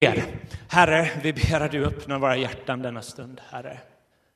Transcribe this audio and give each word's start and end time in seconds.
ber. 0.00 0.24
Herre, 0.68 1.20
vi 1.22 1.32
ber 1.32 1.60
att 1.60 1.70
du 1.70 1.86
öppnar 1.86 2.18
våra 2.18 2.36
hjärtan 2.36 2.82
denna 2.82 3.02
stund, 3.02 3.40
Herre. 3.50 3.80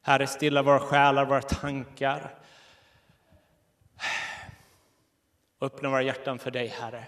Herre, 0.03 0.27
stilla 0.27 0.63
våra 0.63 0.81
själar, 0.81 1.25
våra 1.25 1.43
tankar. 1.43 2.35
Öppna 5.61 5.89
våra 5.89 6.03
hjärtan 6.03 6.39
för 6.39 6.51
dig, 6.51 6.67
Herre. 6.67 7.05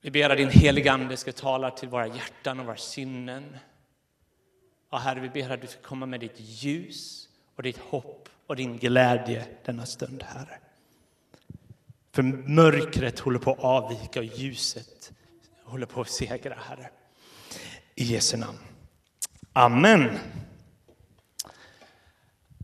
Vi 0.00 0.10
ber 0.10 0.30
att 0.30 0.36
din 0.36 0.50
heliga 0.50 0.92
Ande 0.92 1.16
ska 1.16 1.32
tala 1.32 1.70
till 1.70 1.88
våra 1.88 2.06
hjärtan 2.06 2.60
och 2.60 2.66
våra 2.66 2.76
sinnen. 2.76 3.56
Och 4.90 5.00
Herre, 5.00 5.20
vi 5.20 5.28
ber 5.28 5.50
att 5.50 5.60
du 5.60 5.66
ska 5.66 5.80
komma 5.80 6.06
med 6.06 6.20
ditt 6.20 6.40
ljus 6.40 7.28
och 7.56 7.62
ditt 7.62 7.78
hopp 7.78 8.28
och 8.46 8.56
din 8.56 8.78
glädje 8.78 9.46
denna 9.64 9.86
stund, 9.86 10.22
Herre. 10.22 10.58
För 12.12 12.22
mörkret 12.22 13.18
håller 13.18 13.38
på 13.38 13.52
att 13.52 13.58
avvika 13.58 14.20
och 14.20 14.26
ljuset 14.26 15.01
håller 15.72 15.86
på 15.86 16.00
att 16.00 16.10
segra, 16.10 16.54
Herre. 16.68 16.90
I 17.94 18.04
Jesu 18.04 18.36
namn. 18.36 18.58
Amen. 19.52 20.18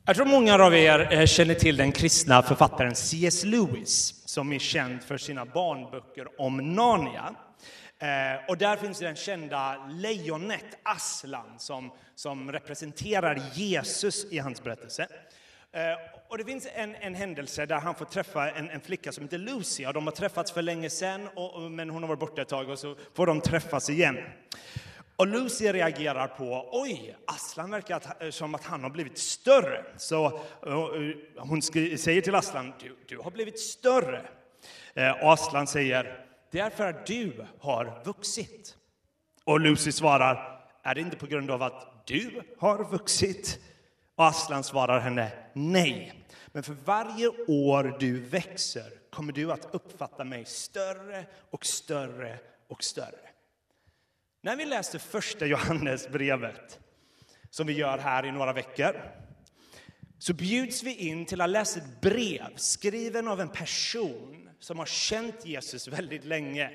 Jag 0.04 0.16
tror 0.16 0.26
många 0.26 0.54
av 0.54 0.74
er 0.74 1.12
eh, 1.12 1.26
känner 1.26 1.54
till 1.54 1.76
den 1.76 1.92
kristna 1.92 2.42
författaren 2.42 2.94
C.S. 2.94 3.44
Lewis 3.44 4.22
som 4.28 4.52
är 4.52 4.58
känd 4.58 5.02
för 5.02 5.18
sina 5.18 5.44
barnböcker 5.44 6.40
om 6.40 6.74
Narnia. 6.74 7.34
Eh, 7.98 8.48
och 8.48 8.58
där 8.58 8.76
finns 8.76 8.98
den 8.98 9.16
kända 9.16 9.86
lejonet 9.90 10.78
Aslan 10.82 11.58
som, 11.58 11.92
som 12.14 12.52
representerar 12.52 13.42
Jesus 13.54 14.32
i 14.32 14.38
hans 14.38 14.62
berättelse. 14.62 15.08
Eh, 15.72 16.17
och 16.28 16.38
det 16.38 16.44
finns 16.44 16.68
en, 16.74 16.94
en 16.94 17.14
händelse 17.14 17.66
där 17.66 17.80
han 17.80 17.94
får 17.94 18.04
träffa 18.04 18.50
en, 18.50 18.70
en 18.70 18.80
flicka 18.80 19.12
som 19.12 19.24
heter 19.24 19.38
Lucy. 19.38 19.86
Och 19.86 19.94
de 19.94 20.06
har 20.06 20.12
träffats 20.12 20.52
för 20.52 20.62
länge 20.62 20.90
sedan, 20.90 21.28
och, 21.34 21.70
men 21.70 21.90
hon 21.90 22.02
har 22.02 22.08
varit 22.08 22.20
borta 22.20 22.42
ett 22.42 22.48
tag 22.48 22.68
och 22.68 22.78
så 22.78 22.96
får 23.14 23.26
de 23.26 23.40
träffas 23.40 23.90
igen. 23.90 24.18
Och 25.16 25.26
Lucy 25.26 25.72
reagerar 25.72 26.26
på, 26.28 26.68
oj, 26.72 27.16
Aslan 27.26 27.70
verkar 27.70 27.96
att, 27.96 28.22
eh, 28.22 28.30
som 28.30 28.54
att 28.54 28.64
han 28.64 28.82
har 28.82 28.90
blivit 28.90 29.18
större. 29.18 29.84
Så 29.96 30.26
eh, 30.26 30.72
eh, 30.72 31.16
hon 31.36 31.62
säger 31.62 32.20
till 32.20 32.34
Aslan, 32.34 32.72
du, 32.80 32.96
du 33.06 33.18
har 33.18 33.30
blivit 33.30 33.60
större. 33.60 34.26
Och 35.22 35.32
Aslan 35.32 35.66
säger, 35.66 36.26
det 36.50 36.60
är 36.60 36.70
för 36.70 36.86
att 36.86 37.06
du 37.06 37.46
har 37.58 38.02
vuxit. 38.04 38.76
Och 39.44 39.60
Lucy 39.60 39.92
svarar, 39.92 40.60
är 40.82 40.94
det 40.94 41.00
inte 41.00 41.16
på 41.16 41.26
grund 41.26 41.50
av 41.50 41.62
att 41.62 42.06
du 42.06 42.42
har 42.58 42.90
vuxit? 42.90 43.58
Och 44.18 44.26
Aslan 44.26 44.64
svarar 44.64 45.00
henne, 45.00 45.30
nej. 45.52 46.12
Men 46.46 46.62
för 46.62 46.72
varje 46.84 47.28
år 47.46 47.96
du 48.00 48.20
växer 48.20 48.92
kommer 49.10 49.32
du 49.32 49.52
att 49.52 49.68
uppfatta 49.74 50.24
mig 50.24 50.44
större 50.44 51.26
och 51.50 51.66
större 51.66 52.38
och 52.68 52.84
större. 52.84 53.28
När 54.42 54.56
vi 54.56 54.64
läste 54.64 54.98
första 54.98 55.46
Johannesbrevet, 55.46 56.80
som 57.50 57.66
vi 57.66 57.72
gör 57.72 57.98
här 57.98 58.26
i 58.26 58.32
några 58.32 58.52
veckor, 58.52 59.02
så 60.18 60.34
bjuds 60.34 60.82
vi 60.82 60.94
in 60.94 61.26
till 61.26 61.40
att 61.40 61.50
läsa 61.50 61.80
ett 61.80 62.00
brev 62.00 62.56
skriven 62.56 63.28
av 63.28 63.40
en 63.40 63.48
person 63.48 64.50
som 64.58 64.78
har 64.78 64.86
känt 64.86 65.46
Jesus 65.46 65.88
väldigt 65.88 66.24
länge. 66.24 66.70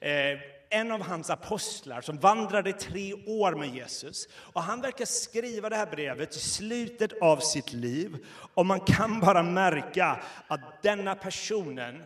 Eh, 0.00 0.38
en 0.76 0.92
av 0.92 1.02
hans 1.02 1.30
apostlar 1.30 2.00
som 2.00 2.18
vandrade 2.18 2.72
tre 2.72 3.14
år 3.14 3.54
med 3.54 3.74
Jesus. 3.74 4.28
Och 4.34 4.62
han 4.62 4.80
verkar 4.80 5.04
skriva 5.04 5.68
det 5.68 5.76
här 5.76 5.86
brevet 5.86 6.36
i 6.36 6.38
slutet 6.38 7.22
av 7.22 7.36
sitt 7.36 7.72
liv. 7.72 8.16
Och 8.54 8.66
man 8.66 8.80
kan 8.80 9.20
bara 9.20 9.42
märka 9.42 10.20
att 10.46 10.82
denna 10.82 11.14
personen 11.14 12.02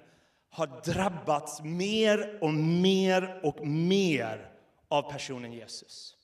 har 0.51 0.67
drabbats 0.93 1.63
mer 1.63 2.39
och 2.41 2.55
mer 2.55 3.41
och 3.43 3.67
mer 3.67 4.49
av 4.89 5.13
personen 5.13 5.53
Jesus. 5.53 6.17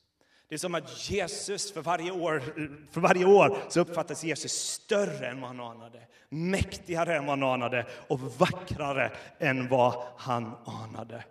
Det 0.49 0.55
är 0.55 0.59
som 0.59 0.75
att 0.75 1.09
Jesus 1.09 1.73
för 1.73 1.81
varje 1.81 2.11
år, 2.11 2.43
för 2.91 3.01
varje 3.01 3.25
år 3.25 3.57
så 3.69 3.79
uppfattas 3.79 4.23
Jesus 4.23 4.51
större 4.51 5.27
än 5.27 5.41
vad 5.41 5.49
han 5.49 5.59
anade, 5.59 5.99
mäktigare 6.29 7.15
än 7.17 7.25
vad 7.25 7.39
han 7.39 7.49
anade 7.49 7.85
och 8.07 8.19
vackrare 8.19 9.11
än 9.39 9.67
vad 9.67 9.93
han 10.17 10.55
anade. 10.65 11.23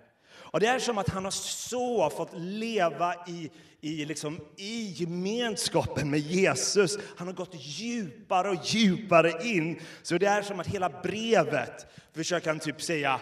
Och 0.56 0.60
det 0.60 0.66
är 0.66 0.78
som 0.78 0.98
att 0.98 1.08
han 1.08 1.24
har 1.24 1.30
så 1.30 2.10
fått 2.10 2.30
leva 2.34 3.14
i, 3.26 3.50
i, 3.80 4.04
liksom, 4.04 4.40
i 4.56 4.92
gemenskapen 4.96 6.10
med 6.10 6.20
Jesus. 6.20 6.98
Han 7.16 7.26
har 7.26 7.34
gått 7.34 7.54
djupare 7.54 8.50
och 8.50 8.64
djupare 8.64 9.46
in. 9.46 9.80
Så 10.02 10.18
det 10.18 10.26
är 10.26 10.42
som 10.42 10.60
att 10.60 10.66
hela 10.66 10.88
brevet 10.88 11.86
försöker 12.14 12.50
han 12.50 12.58
typ 12.58 12.82
säga, 12.82 13.20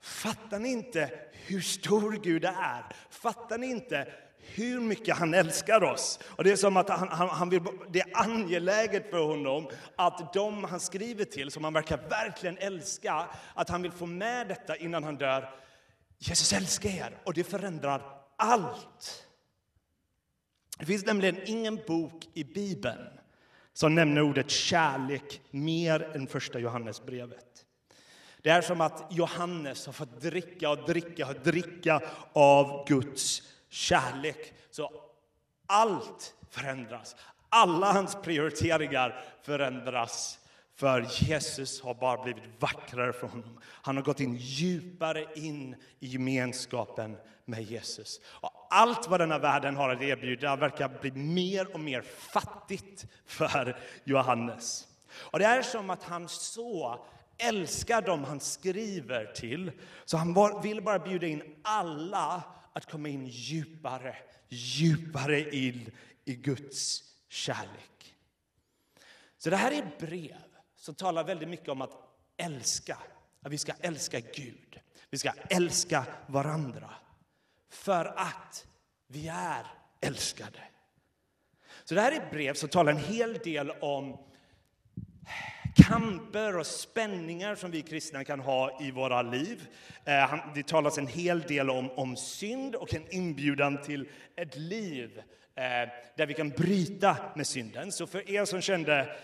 fattar 0.00 0.58
ni 0.58 0.68
inte 0.68 1.10
hur 1.32 1.60
stor 1.60 2.20
Gud 2.22 2.44
är? 2.44 2.84
Fattar 3.10 3.58
ni 3.58 3.66
inte 3.66 4.06
hur 4.38 4.80
mycket 4.80 5.16
han 5.16 5.34
älskar 5.34 5.84
oss. 5.84 6.18
Och 6.24 6.44
det 6.44 6.52
är 6.52 6.56
som 6.56 6.76
att 6.76 6.88
han, 6.88 7.08
han, 7.08 7.28
han 7.28 7.50
vill, 7.50 7.62
det 7.90 8.00
är 8.00 8.10
angeläget 8.12 9.10
för 9.10 9.24
honom 9.24 9.68
att 9.96 10.32
de 10.32 10.64
han 10.64 10.80
skriver 10.80 11.24
till, 11.24 11.50
som 11.50 11.64
han 11.64 11.72
verkar 11.72 12.00
verkligen 12.08 12.58
älska, 12.58 13.26
att 13.54 13.68
han 13.68 13.82
vill 13.82 13.92
få 13.92 14.06
med 14.06 14.48
detta 14.48 14.76
innan 14.76 15.04
han 15.04 15.16
dör. 15.16 15.62
Jesus 16.24 16.52
älskar 16.52 16.90
er 16.90 17.18
och 17.24 17.34
det 17.34 17.44
förändrar 17.44 18.02
allt. 18.36 19.26
Det 20.78 20.86
finns 20.86 21.06
nämligen 21.06 21.36
ingen 21.46 21.80
bok 21.86 22.28
i 22.34 22.44
Bibeln 22.44 23.08
som 23.72 23.94
nämner 23.94 24.22
ordet 24.22 24.50
kärlek 24.50 25.40
mer 25.50 26.16
än 26.16 26.26
första 26.26 26.58
Johannesbrevet. 26.58 27.64
Det 28.42 28.50
är 28.50 28.62
som 28.62 28.80
att 28.80 29.06
Johannes 29.10 29.86
har 29.86 29.92
fått 29.92 30.20
dricka 30.20 30.70
och 30.70 30.86
dricka 30.86 31.26
och 31.26 31.34
dricka 31.34 32.00
av 32.32 32.86
Guds 32.88 33.42
kärlek. 33.68 34.54
Så 34.70 34.90
allt 35.66 36.34
förändras. 36.50 37.16
Alla 37.48 37.92
hans 37.92 38.16
prioriteringar 38.22 39.24
förändras. 39.42 40.38
För 40.74 41.06
Jesus 41.10 41.80
har 41.80 41.94
bara 41.94 42.22
blivit 42.22 42.44
vackrare 42.58 43.12
för 43.12 43.26
honom. 43.26 43.60
Han 43.64 43.96
har 43.96 44.02
gått 44.02 44.20
in 44.20 44.36
djupare 44.36 45.26
in 45.34 45.76
i 46.00 46.06
gemenskapen 46.06 47.16
med 47.44 47.62
Jesus. 47.62 48.20
Och 48.24 48.66
allt 48.70 49.08
vad 49.08 49.20
denna 49.20 49.38
världen 49.38 49.76
har 49.76 49.88
att 49.88 50.02
erbjuda 50.02 50.56
verkar 50.56 50.88
bli 51.00 51.10
mer 51.10 51.74
och 51.74 51.80
mer 51.80 52.02
fattigt 52.02 53.06
för 53.26 53.76
Johannes. 54.04 54.88
Och 55.14 55.38
det 55.38 55.44
är 55.44 55.62
som 55.62 55.90
att 55.90 56.02
han 56.02 56.28
så 56.28 57.04
älskar 57.38 58.02
dem 58.02 58.24
han 58.24 58.40
skriver 58.40 59.26
till, 59.26 59.72
så 60.04 60.16
han 60.16 60.60
vill 60.62 60.82
bara 60.82 60.98
bjuda 60.98 61.26
in 61.26 61.42
alla 61.62 62.42
att 62.72 62.90
komma 62.90 63.08
in 63.08 63.26
djupare, 63.26 64.16
djupare 64.48 65.56
in 65.56 65.90
i 66.24 66.34
Guds 66.34 67.02
kärlek. 67.28 68.14
Så 69.38 69.50
det 69.50 69.56
här 69.56 69.72
är 69.72 69.78
ett 69.78 69.98
brev 69.98 70.51
som 70.82 70.94
talar 70.94 71.24
väldigt 71.24 71.48
mycket 71.48 71.68
om 71.68 71.82
att 71.82 71.92
älska. 72.36 72.98
Att 73.42 73.52
vi 73.52 73.58
ska 73.58 73.72
älska 73.80 74.20
Gud. 74.20 74.80
Vi 75.10 75.18
ska 75.18 75.32
älska 75.50 76.06
varandra. 76.26 76.90
För 77.70 78.04
att 78.04 78.66
vi 79.06 79.28
är 79.28 79.66
älskade. 80.00 80.58
Så 81.84 81.94
det 81.94 82.00
här 82.00 82.12
är 82.12 82.16
ett 82.16 82.30
brev 82.30 82.54
som 82.54 82.68
talar 82.68 82.92
en 82.92 82.98
hel 82.98 83.34
del 83.34 83.70
om 83.70 84.18
kamper 85.76 86.58
och 86.58 86.66
spänningar 86.66 87.54
som 87.54 87.70
vi 87.70 87.82
kristna 87.82 88.24
kan 88.24 88.40
ha 88.40 88.82
i 88.82 88.90
våra 88.90 89.22
liv. 89.22 89.68
Eh, 90.04 90.34
det 90.54 90.66
talas 90.66 90.98
en 90.98 91.06
hel 91.06 91.40
del 91.40 91.70
om, 91.70 91.90
om 91.90 92.16
synd 92.16 92.74
och 92.74 92.94
en 92.94 93.14
inbjudan 93.14 93.82
till 93.82 94.08
ett 94.36 94.56
liv 94.56 95.22
eh, 95.54 95.62
där 96.16 96.26
vi 96.26 96.34
kan 96.34 96.48
bryta 96.48 97.16
med 97.36 97.46
synden. 97.46 97.92
Så 97.92 98.06
för 98.06 98.30
er 98.30 98.44
som 98.44 98.60
kände 98.60 99.16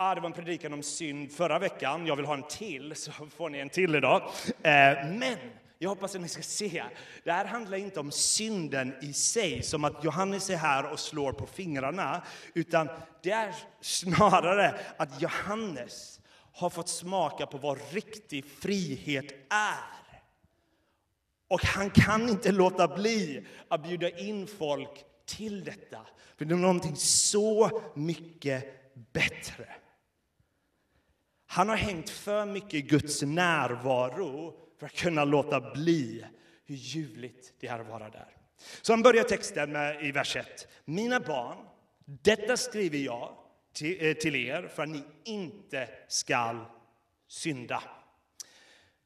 Ah, 0.00 0.14
det 0.14 0.20
var 0.20 0.26
en 0.26 0.32
predikan 0.32 0.72
om 0.72 0.82
synd 0.82 1.32
förra 1.32 1.58
veckan. 1.58 2.06
Jag 2.06 2.16
vill 2.16 2.24
ha 2.24 2.34
en 2.34 2.42
till, 2.42 2.96
så 2.96 3.12
får 3.12 3.50
ni 3.50 3.58
en 3.58 3.68
till 3.68 3.94
idag. 3.94 4.22
Eh, 4.46 5.06
men 5.08 5.36
jag 5.78 5.88
hoppas 5.88 6.14
att 6.14 6.20
ni 6.20 6.28
ska 6.28 6.42
se, 6.42 6.84
det 7.24 7.32
här 7.32 7.44
handlar 7.44 7.78
inte 7.78 8.00
om 8.00 8.10
synden 8.10 8.94
i 9.02 9.12
sig, 9.12 9.62
som 9.62 9.84
att 9.84 10.04
Johannes 10.04 10.50
är 10.50 10.56
här 10.56 10.92
och 10.92 11.00
slår 11.00 11.32
på 11.32 11.46
fingrarna, 11.46 12.22
utan 12.54 12.88
det 13.22 13.30
är 13.30 13.54
snarare 13.80 14.80
att 14.96 15.22
Johannes 15.22 16.20
har 16.52 16.70
fått 16.70 16.88
smaka 16.88 17.46
på 17.46 17.58
vad 17.58 17.78
riktig 17.92 18.44
frihet 18.44 19.32
är. 19.50 20.14
Och 21.48 21.64
han 21.64 21.90
kan 21.90 22.28
inte 22.28 22.52
låta 22.52 22.88
bli 22.88 23.46
att 23.68 23.82
bjuda 23.82 24.10
in 24.10 24.46
folk 24.46 25.04
till 25.26 25.64
detta, 25.64 26.00
för 26.36 26.44
det 26.44 26.54
är 26.54 26.58
någonting 26.58 26.96
så 26.96 27.80
mycket 27.94 28.64
bättre. 29.12 29.66
Han 31.50 31.68
har 31.68 31.76
hängt 31.76 32.10
för 32.10 32.46
mycket 32.46 32.74
i 32.74 32.82
Guds 32.82 33.22
närvaro 33.22 34.54
för 34.78 34.86
att 34.86 34.94
kunna 34.94 35.24
låta 35.24 35.60
bli 35.60 36.24
hur 36.66 36.76
ljuvligt 36.76 37.54
det 37.60 37.66
är 37.66 37.78
att 37.78 37.86
vara 37.86 38.10
där. 38.10 38.36
Så 38.82 38.92
han 38.92 39.02
börjar 39.02 39.24
texten 39.24 39.72
med, 39.72 40.04
i 40.04 40.12
vers 40.12 40.36
1. 40.36 40.68
Mina 40.84 41.20
barn, 41.20 41.56
detta 42.04 42.56
skriver 42.56 42.98
jag 42.98 43.36
till, 43.72 44.06
eh, 44.06 44.12
till 44.14 44.36
er 44.36 44.70
för 44.74 44.82
att 44.82 44.88
ni 44.88 45.02
inte 45.24 45.88
skall 46.08 46.64
synda. 47.28 47.82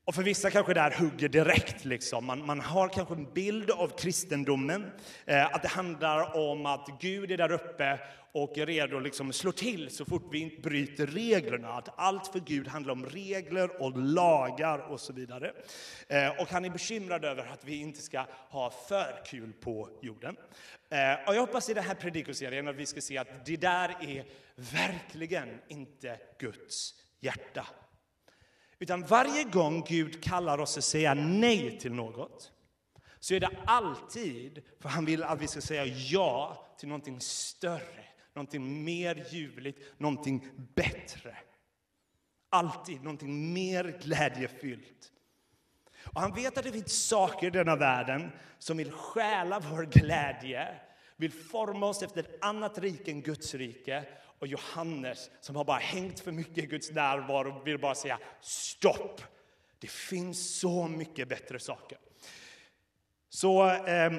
Och 0.05 0.15
för 0.15 0.23
vissa 0.23 0.51
kanske 0.51 0.75
det 0.75 0.81
här 0.81 0.95
hugger 0.99 1.29
direkt. 1.29 1.85
Liksom. 1.85 2.27
Man, 2.27 2.47
man 2.47 2.61
har 2.61 2.89
kanske 2.89 3.15
en 3.15 3.33
bild 3.33 3.71
av 3.71 3.99
kristendomen, 3.99 4.91
eh, 5.27 5.47
att 5.47 5.63
det 5.63 5.69
handlar 5.69 6.37
om 6.37 6.67
att 6.67 6.89
Gud 7.01 7.31
är 7.31 7.37
där 7.37 7.53
uppe 7.53 7.99
och 8.33 8.59
är 8.59 8.67
redo 8.67 8.97
att 8.97 9.03
liksom 9.03 9.33
slå 9.33 9.53
till 9.53 9.91
så 9.91 10.05
fort 10.05 10.29
vi 10.31 10.61
bryter 10.63 11.07
reglerna. 11.07 11.73
Att 11.73 11.89
allt 11.97 12.27
för 12.27 12.41
Gud 12.41 12.69
handlar 12.69 12.93
om 12.93 13.07
regler 13.07 13.83
och 13.83 13.99
lagar 13.99 14.79
och 14.79 15.01
så 15.01 15.13
vidare. 15.13 15.53
Eh, 16.09 16.41
och 16.41 16.49
han 16.49 16.65
är 16.65 16.71
bekymrad 16.71 17.25
över 17.25 17.47
att 17.47 17.65
vi 17.65 17.77
inte 17.77 18.03
ska 18.03 18.27
ha 18.49 18.71
för 18.89 19.25
kul 19.27 19.53
på 19.53 19.89
jorden. 20.03 20.37
Eh, 20.91 21.29
och 21.29 21.35
jag 21.35 21.41
hoppas 21.41 21.69
i 21.69 21.75
den 21.75 21.85
här 21.85 21.95
predikoserien 21.95 22.69
att 22.69 22.77
vi 22.77 22.87
ska 22.87 23.01
se 23.01 23.19
att 23.19 23.47
det 23.47 23.57
där 23.57 23.97
är 24.01 24.25
verkligen 24.57 25.49
inte 25.69 26.19
Guds 26.39 26.95
hjärta. 27.21 27.67
Utan 28.83 29.03
varje 29.03 29.45
gång 29.45 29.85
Gud 29.89 30.25
kallar 30.25 30.59
oss 30.59 30.79
att 30.79 30.85
säga 30.85 31.15
nej 31.15 31.79
till 31.79 31.93
något 31.93 32.53
så 33.21 33.35
är 33.35 33.41
det 33.41 33.51
alltid 33.67 34.63
för 34.81 34.89
han 34.89 35.05
vill 35.05 35.23
att 35.23 35.41
vi 35.41 35.47
ska 35.47 35.61
säga 35.61 35.87
ja 35.87 36.67
till 36.79 36.89
någonting 36.89 37.21
större, 37.21 38.05
någonting 38.35 38.85
mer 38.85 39.27
ljuvligt, 39.31 40.01
någonting 40.01 40.49
bättre. 40.75 41.37
Alltid 42.51 43.03
någonting 43.03 43.53
mer 43.53 43.99
glädjefyllt. 44.03 45.13
Och 46.05 46.21
han 46.21 46.35
vet 46.35 46.59
att 46.59 46.65
det 46.65 46.73
finns 46.73 47.07
saker 47.07 47.47
i 47.47 47.51
denna 47.51 47.77
världen 47.77 48.31
som 48.59 48.77
vill 48.77 48.93
stjäla 48.93 49.61
vår 49.61 49.83
glädje, 49.83 50.81
vill 51.17 51.33
forma 51.33 51.87
oss 51.87 52.03
efter 52.03 52.21
ett 52.21 52.45
annat 52.45 52.79
rike 52.79 53.11
än 53.11 53.23
Guds 53.23 53.55
rike 53.55 54.05
och 54.43 54.49
Johannes 54.49 55.31
som 55.41 55.57
har 55.57 55.65
bara 55.65 55.79
hängt 55.79 56.21
för 56.21 56.33
mycket 56.33 56.59
i 56.59 56.67
Guds 56.67 56.91
närvaro 56.91 57.63
vill 57.65 57.79
bara 57.79 57.95
säga 57.95 58.19
stopp. 58.41 59.21
Det 59.79 59.91
finns 59.91 60.61
så 60.61 60.89
mycket 60.89 61.29
bättre 61.29 61.59
saker. 61.59 61.99
Så 63.29 63.71
eh, 63.71 64.13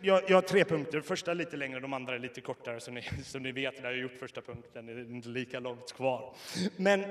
jag, 0.00 0.30
jag, 0.30 0.36
har 0.36 0.42
tre 0.42 0.64
punkter. 0.64 1.00
Första 1.00 1.30
är 1.30 1.34
lite 1.34 1.56
längre, 1.56 1.80
de 1.80 1.92
andra 1.92 2.14
är 2.14 2.18
lite 2.18 2.40
kortare. 2.40 2.80
Så 2.80 2.90
ni, 2.90 3.02
som 3.24 3.42
ni 3.42 3.52
vet 3.52 3.82
när 3.82 3.90
jag 3.90 3.98
gjort 3.98 4.18
första 4.18 4.40
punkten 4.40 4.88
är 4.88 4.94
det 4.94 5.02
inte 5.02 5.28
lika 5.28 5.60
långt 5.60 5.92
kvar. 5.92 6.36
Men 6.76 7.04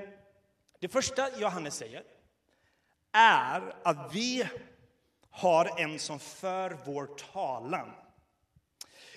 det 0.79 0.87
första 0.87 1.39
Johannes 1.39 1.75
säger 1.75 2.03
är 3.11 3.75
att 3.83 4.15
vi 4.15 4.47
har 5.29 5.81
en 5.81 5.99
som 5.99 6.19
för 6.19 6.77
vår 6.85 7.05
talan. 7.33 7.91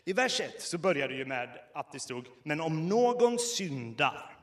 I 0.04 0.12
vers 0.12 0.40
1 0.40 0.62
så 0.62 0.78
börjar 0.78 1.08
det 1.08 1.14
ju 1.14 1.24
med 1.24 1.58
att 1.74 1.92
det 1.92 2.00
stod 2.00 2.26
”men 2.42 2.60
om 2.60 2.88
någon 2.88 3.38
syndar”. 3.38 4.36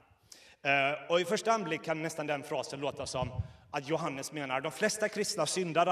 Eh, 0.63 1.11
och 1.11 1.21
i 1.21 1.25
första 1.25 1.51
anblick 1.51 1.83
kan 1.83 2.01
nästan 2.01 2.27
den 2.27 2.43
frasen 2.43 2.79
låta 2.79 3.05
som 3.05 3.29
att 3.71 3.89
Johannes 3.89 4.31
menar 4.31 4.61
de 4.61 4.71
flesta 4.71 5.09
kristna 5.09 5.45
syndar 5.45 5.87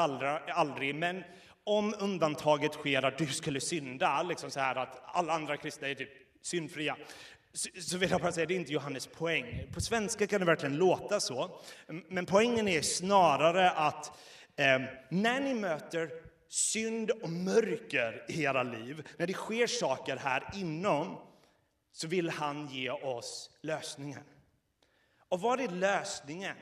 aldrig, 0.53 0.95
men 0.95 1.23
om 1.63 1.95
undantaget 1.99 2.73
sker 2.73 3.05
att 3.05 3.17
du 3.17 3.27
skulle 3.27 3.61
synda, 3.61 4.23
liksom 4.23 4.51
så 4.51 4.59
här 4.59 4.75
att 4.75 5.01
alla 5.05 5.33
andra 5.33 5.57
kristna 5.57 5.87
är 5.87 5.95
typ 5.95 6.09
syndfria, 6.41 6.97
så 7.81 7.97
vill 7.97 8.09
jag 8.09 8.21
bara 8.21 8.31
säga, 8.31 8.45
det 8.45 8.53
är 8.53 8.59
inte 8.59 8.73
Johannes 8.73 9.07
poäng. 9.07 9.71
På 9.73 9.81
svenska 9.81 10.27
kan 10.27 10.39
det 10.39 10.45
verkligen 10.45 10.77
låta 10.77 11.19
så, 11.19 11.59
men 11.87 12.25
poängen 12.25 12.67
är 12.67 12.81
snarare 12.81 13.71
att 13.71 14.05
eh, 14.55 14.81
när 15.09 15.39
ni 15.39 15.53
möter 15.53 16.09
synd 16.49 17.11
och 17.11 17.29
mörker 17.29 18.25
i 18.29 18.43
era 18.43 18.63
liv, 18.63 19.07
när 19.17 19.27
det 19.27 19.33
sker 19.33 19.67
saker 19.67 20.17
här 20.17 20.49
inom, 20.53 21.17
så 21.91 22.07
vill 22.07 22.29
han 22.29 22.67
ge 22.67 22.89
oss 22.89 23.49
lösningen. 23.61 24.23
Och 25.29 25.41
vad 25.41 25.59
är 25.59 25.67
lösningen? 25.67 26.55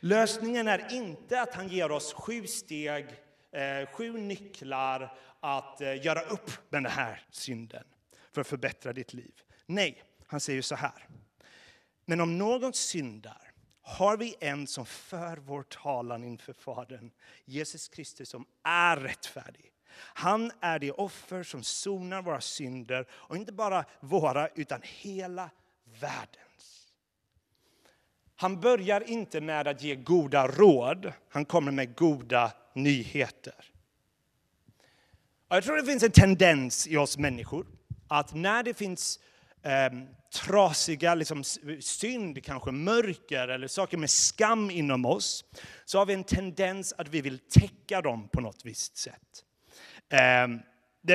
Lösningen 0.00 0.68
är 0.68 0.92
inte 0.92 1.40
att 1.40 1.54
han 1.54 1.68
ger 1.68 1.90
oss 1.90 2.12
sju 2.12 2.46
steg, 2.46 3.06
eh, 3.52 3.86
sju 3.92 4.12
nycklar 4.12 5.18
att 5.40 5.80
eh, 5.80 6.04
göra 6.04 6.22
upp 6.22 6.50
med 6.70 6.82
den 6.82 6.92
här 6.92 7.26
synden 7.30 7.84
för 8.32 8.40
att 8.40 8.46
förbättra 8.46 8.92
ditt 8.92 9.14
liv. 9.14 9.34
Nej, 9.66 10.02
han 10.26 10.40
säger 10.40 10.62
så 10.62 10.74
här. 10.74 11.08
Men 12.04 12.20
om 12.20 12.38
någon 12.38 12.72
syndar 12.72 13.51
har 13.82 14.16
vi 14.16 14.34
en 14.40 14.66
som 14.66 14.86
för 14.86 15.36
vår 15.36 15.62
talan 15.62 16.24
inför 16.24 16.52
Fadern, 16.52 17.10
Jesus 17.44 17.88
Kristus 17.88 18.28
som 18.28 18.46
är 18.62 18.96
rättfärdig. 18.96 19.72
Han 19.94 20.52
är 20.60 20.78
det 20.78 20.92
offer 20.92 21.42
som 21.42 21.62
sonar 21.62 22.22
våra 22.22 22.40
synder, 22.40 23.06
och 23.10 23.36
inte 23.36 23.52
bara 23.52 23.84
våra, 24.00 24.48
utan 24.48 24.80
hela 24.82 25.50
världens. 26.00 26.92
Han 28.36 28.60
börjar 28.60 29.10
inte 29.10 29.40
med 29.40 29.68
att 29.68 29.82
ge 29.82 29.94
goda 29.94 30.48
råd, 30.48 31.12
han 31.28 31.44
kommer 31.44 31.72
med 31.72 31.96
goda 31.96 32.52
nyheter. 32.74 33.72
Jag 35.48 35.64
tror 35.64 35.76
det 35.76 35.84
finns 35.84 36.02
en 36.02 36.10
tendens 36.10 36.86
i 36.86 36.96
oss 36.96 37.18
människor 37.18 37.66
att 38.08 38.34
när 38.34 38.62
det 38.62 38.74
finns 38.74 39.20
eh, 39.62 39.90
trasiga 40.32 41.14
liksom, 41.14 41.44
synd, 41.80 42.44
kanske 42.44 42.70
mörker 42.70 43.48
eller 43.48 43.68
saker 43.68 43.96
med 43.96 44.10
skam 44.10 44.70
inom 44.70 45.04
oss, 45.04 45.44
så 45.84 45.98
har 45.98 46.06
vi 46.06 46.14
en 46.14 46.24
tendens 46.24 46.94
att 46.98 47.08
vi 47.08 47.20
vill 47.20 47.38
täcka 47.38 48.00
dem 48.00 48.28
på 48.28 48.40
något 48.40 48.64
visst 48.64 48.96
sätt. 48.96 49.44
Ehm, 50.10 50.54
eh, 50.54 50.60
det 51.02 51.14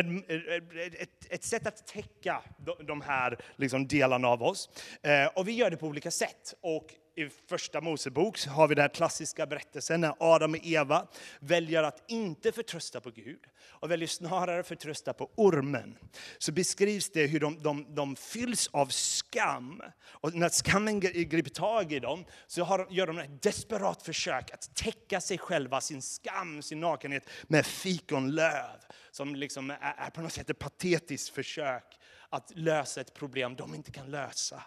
ett, 0.99 1.09
ett, 1.29 1.43
sätt 1.43 1.67
att 1.67 1.87
täcka 1.87 2.41
de 2.87 3.01
här 3.01 3.37
liksom 3.55 3.87
delarna 3.87 4.27
av 4.27 4.43
oss. 4.43 4.69
Eh, 5.01 5.25
och 5.25 5.47
vi 5.47 5.51
gör 5.51 5.69
det 5.69 5.77
på 5.77 5.87
olika 5.87 6.11
sätt. 6.11 6.53
Och 6.61 6.93
i 7.17 7.29
första 7.47 7.81
Mosebok 7.81 8.45
har 8.45 8.67
vi 8.67 8.75
den 8.75 8.89
klassiska 8.89 9.45
berättelsen 9.45 10.01
när 10.01 10.13
Adam 10.19 10.53
och 10.53 10.59
Eva 10.63 11.07
väljer 11.39 11.83
att 11.83 12.03
inte 12.07 12.51
förtrösta 12.51 13.01
på 13.01 13.11
Gud 13.11 13.39
och 13.65 13.91
väljer 13.91 14.07
snarare 14.07 14.63
förtrösta 14.63 15.13
på 15.13 15.31
ormen. 15.35 15.97
Så 16.37 16.51
beskrivs 16.51 17.09
det 17.09 17.27
hur 17.27 17.39
de, 17.39 17.63
de, 17.63 17.95
de 17.95 18.15
fylls 18.15 18.69
av 18.73 18.85
skam. 18.87 19.81
Och 20.05 20.33
när 20.33 20.49
skammen 20.49 20.99
griper 20.99 21.49
tag 21.49 21.93
i 21.93 21.99
dem 21.99 22.25
så 22.47 22.63
har, 22.63 22.87
gör 22.89 23.07
de 23.07 23.17
ett 23.17 23.41
desperat 23.41 24.01
försök 24.01 24.51
att 24.51 24.75
täcka 24.75 25.21
sig 25.21 25.37
själva, 25.37 25.81
sin 25.81 26.01
skam, 26.01 26.61
sin 26.61 26.79
nakenhet 26.79 27.29
med 27.43 27.65
fikonlöv. 27.65 28.79
Som 29.11 29.35
liksom 29.35 29.69
är, 29.69 29.77
är 29.81 30.09
på 30.09 30.21
något 30.21 30.33
sätt 30.33 30.49
ett 30.49 30.59
patetiskt 30.59 31.29
försök 31.29 31.99
att 32.29 32.51
lösa 32.55 33.01
ett 33.01 33.13
problem 33.13 33.55
de 33.55 33.75
inte 33.75 33.91
kan 33.91 34.11
lösa. 34.11 34.63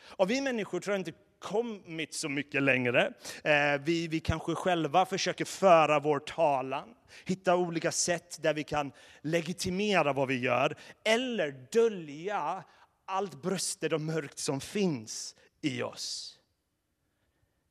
Och 0.00 0.30
vi 0.30 0.40
människor 0.40 0.80
tror 0.80 0.94
jag 0.94 1.00
inte 1.00 1.12
kommit 1.42 2.14
så 2.14 2.28
mycket 2.28 2.62
längre. 2.62 3.12
Eh, 3.44 3.80
vi, 3.80 4.08
vi 4.08 4.20
kanske 4.20 4.54
själva 4.54 5.06
försöker 5.06 5.44
föra 5.44 6.00
vår 6.00 6.18
talan, 6.18 6.88
hitta 7.24 7.56
olika 7.56 7.92
sätt 7.92 8.38
där 8.42 8.54
vi 8.54 8.64
kan 8.64 8.92
legitimera 9.22 10.12
vad 10.12 10.28
vi 10.28 10.38
gör, 10.38 10.76
eller 11.04 11.68
dölja 11.72 12.64
allt 13.04 13.42
bröster 13.42 13.94
och 13.94 14.00
mörkt 14.00 14.38
som 14.38 14.60
finns 14.60 15.36
i 15.60 15.82
oss. 15.82 16.38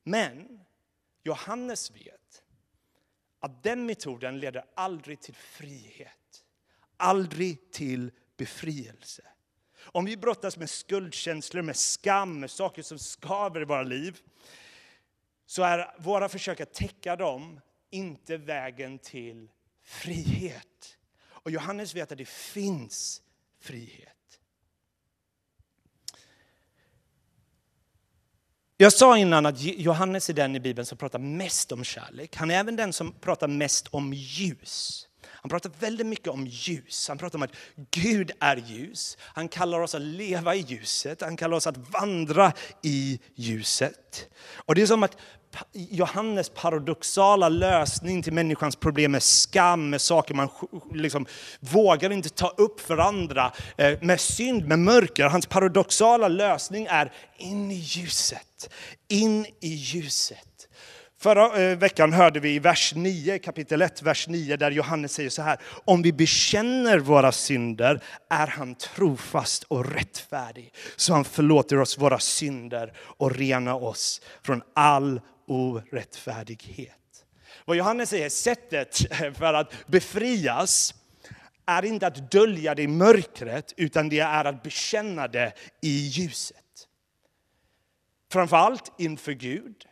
Men 0.03 0.59
Johannes 1.23 1.91
vet 1.91 2.43
att 3.39 3.63
den 3.63 3.85
metoden 3.85 4.39
leder 4.39 4.65
aldrig 4.75 5.21
till 5.21 5.35
frihet, 5.35 6.43
aldrig 6.97 7.71
till 7.71 8.11
befrielse. 8.37 9.30
Om 9.91 10.05
vi 10.05 10.17
brottas 10.17 10.57
med 10.57 10.69
skuldkänslor, 10.69 11.61
med 11.61 11.75
skam, 11.75 12.39
med 12.39 12.51
saker 12.51 12.81
som 12.81 12.99
skaver 12.99 13.61
i 13.61 13.65
våra 13.65 13.83
liv, 13.83 14.19
så 15.45 15.63
är 15.63 15.95
våra 15.97 16.29
försök 16.29 16.59
att 16.59 16.73
täcka 16.73 17.15
dem 17.15 17.59
inte 17.89 18.37
vägen 18.37 18.99
till 18.99 19.49
frihet. 19.83 20.97
Och 21.23 21.51
Johannes 21.51 21.95
vet 21.95 22.11
att 22.11 22.17
det 22.17 22.27
finns 22.27 23.21
frihet. 23.59 24.07
Jag 28.77 28.93
sa 28.93 29.17
innan 29.17 29.45
att 29.45 29.61
Johannes 29.61 30.29
är 30.29 30.33
den 30.33 30.55
i 30.55 30.59
Bibeln 30.59 30.85
som 30.85 30.97
pratar 30.97 31.19
mest 31.19 31.71
om 31.71 31.83
kärlek. 31.83 32.35
Han 32.35 32.51
är 32.51 32.55
även 32.55 32.75
den 32.75 32.93
som 32.93 33.13
pratar 33.13 33.47
mest 33.47 33.87
om 33.87 34.13
ljus. 34.13 35.07
Han 35.41 35.49
pratar 35.49 35.71
väldigt 35.79 36.07
mycket 36.07 36.27
om 36.27 36.47
ljus. 36.47 37.07
Han 37.07 37.17
pratar 37.17 37.39
om 37.39 37.43
att 37.43 37.55
Gud 37.91 38.31
är 38.39 38.55
ljus. 38.57 39.17
Han 39.21 39.47
kallar 39.47 39.79
oss 39.79 39.95
att 39.95 40.01
leva 40.01 40.55
i 40.55 40.59
ljuset. 40.59 41.21
Han 41.21 41.37
kallar 41.37 41.57
oss 41.57 41.67
att 41.67 41.77
vandra 41.77 42.53
i 42.81 43.19
ljuset. 43.35 44.29
Och 44.55 44.75
det 44.75 44.81
är 44.81 44.85
som 44.85 45.03
att 45.03 45.17
Johannes 45.73 46.49
paradoxala 46.49 47.49
lösning 47.49 48.23
till 48.23 48.33
människans 48.33 48.75
problem 48.75 49.11
med 49.11 49.23
skam, 49.23 49.89
med 49.89 50.01
saker 50.01 50.33
man 50.33 50.49
liksom 50.93 51.25
vågar 51.59 52.11
inte 52.11 52.29
ta 52.29 52.47
upp 52.47 52.79
för 52.79 52.97
andra, 52.97 53.53
eh, 53.77 53.97
med 54.01 54.19
synd, 54.19 54.67
med 54.67 54.79
mörker. 54.79 55.25
Hans 55.25 55.45
paradoxala 55.45 56.27
lösning 56.27 56.87
är 56.89 57.13
in 57.37 57.71
i 57.71 57.75
ljuset. 57.75 58.69
In 59.07 59.45
i 59.59 59.67
ljuset. 59.67 60.50
Förra 61.21 61.61
eh, 61.61 61.77
veckan 61.77 62.13
hörde 62.13 62.39
vi 62.39 62.55
i 62.55 62.59
vers 62.59 62.93
9, 62.95 63.39
kapitel 63.39 63.81
1, 63.81 64.01
vers 64.01 64.27
9, 64.27 64.57
där 64.57 64.71
Johannes 64.71 65.13
säger 65.13 65.29
så 65.29 65.41
här. 65.41 65.59
Om 65.85 66.01
vi 66.01 66.13
bekänner 66.13 66.99
våra 66.99 67.31
synder 67.31 68.03
är 68.29 68.47
han 68.47 68.75
trofast 68.75 69.63
och 69.63 69.93
rättfärdig, 69.93 70.73
så 70.95 71.13
han 71.13 71.25
förlåter 71.25 71.79
oss 71.79 71.97
våra 71.97 72.19
synder 72.19 72.93
och 72.97 73.35
renar 73.35 73.83
oss 73.83 74.21
från 74.43 74.61
all 74.73 75.21
orättfärdighet. 75.47 77.25
Vad 77.65 77.77
Johannes 77.77 78.09
säger, 78.09 78.29
sättet 78.29 79.11
eh, 79.11 79.33
för 79.33 79.53
att 79.53 79.73
befrias 79.87 80.95
är 81.65 81.85
inte 81.85 82.07
att 82.07 82.31
dölja 82.31 82.75
det 82.75 82.81
i 82.81 82.87
mörkret, 82.87 83.73
utan 83.77 84.09
det 84.09 84.19
är 84.19 84.45
att 84.45 84.63
bekänna 84.63 85.27
det 85.27 85.53
i 85.81 86.07
ljuset. 86.07 86.57
Framförallt 88.31 88.91
inför 88.97 89.31
Gud. 89.31 89.85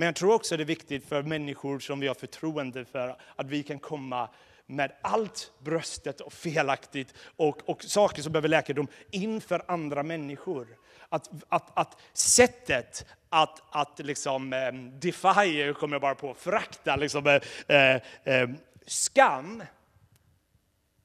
Men 0.00 0.06
jag 0.06 0.14
tror 0.14 0.34
också 0.34 0.56
det 0.56 0.62
är 0.62 0.64
viktigt 0.64 1.08
för 1.08 1.22
människor 1.22 1.78
som 1.78 2.00
vi 2.00 2.06
har 2.06 2.14
förtroende 2.14 2.84
för, 2.84 3.16
att 3.36 3.46
vi 3.46 3.62
kan 3.62 3.78
komma 3.78 4.28
med 4.66 4.92
allt 5.02 5.52
bröstet 5.58 6.20
och 6.20 6.32
felaktigt 6.32 7.14
och, 7.36 7.70
och 7.70 7.82
saker 7.84 8.22
som 8.22 8.32
behöver 8.32 8.48
läkedom 8.48 8.88
inför 9.10 9.62
andra 9.66 10.02
människor. 10.02 10.66
Att, 11.08 11.30
att, 11.48 11.78
att 11.78 11.96
sättet 12.12 13.06
att, 13.28 13.62
att 13.70 13.98
liksom, 13.98 14.52
eh, 14.52 14.72
defy, 15.00 15.72
kommer 15.72 15.94
jag 15.94 16.00
bara 16.00 16.14
på, 16.14 16.34
förakta 16.34 16.96
liksom, 16.96 17.26
eh, 17.26 17.40
eh, 17.76 18.00
eh 18.24 18.48
skam, 18.86 19.62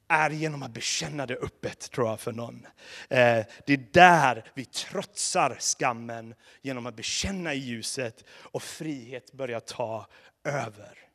är 0.07 0.29
genom 0.29 0.63
att 0.63 0.73
bekänna 0.73 1.25
det 1.25 1.35
öppet, 1.35 1.91
tror 1.91 2.07
jag, 2.07 2.19
för 2.19 2.31
någon. 2.31 2.67
Eh, 3.09 3.45
det 3.65 3.73
är 3.73 3.91
där 3.91 4.51
vi 4.53 4.65
trotsar 4.65 5.57
skammen, 5.59 6.35
genom 6.61 6.85
att 6.85 6.95
bekänna 6.95 7.53
i 7.53 7.57
ljuset 7.57 8.23
och 8.29 8.63
frihet 8.63 9.31
börjar 9.31 9.59
ta 9.59 10.07
över. 10.43 11.05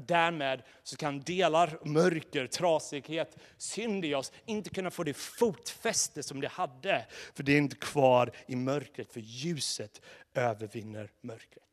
Därmed 0.00 0.62
så 0.82 0.96
kan 0.96 1.20
delar, 1.20 1.78
mörker, 1.84 2.46
trasighet, 2.46 3.36
synd 3.56 4.04
i 4.04 4.14
oss 4.14 4.32
inte 4.46 4.70
kunna 4.70 4.90
få 4.90 5.04
det 5.04 5.14
fotfäste 5.14 6.22
som 6.22 6.40
det 6.40 6.48
hade. 6.48 7.06
För 7.34 7.42
det 7.42 7.52
är 7.52 7.58
inte 7.58 7.76
kvar 7.76 8.30
i 8.46 8.56
mörkret, 8.56 9.12
för 9.12 9.20
ljuset 9.20 10.00
övervinner 10.34 11.10
mörkret. 11.20 11.64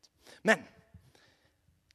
Men 0.42 0.60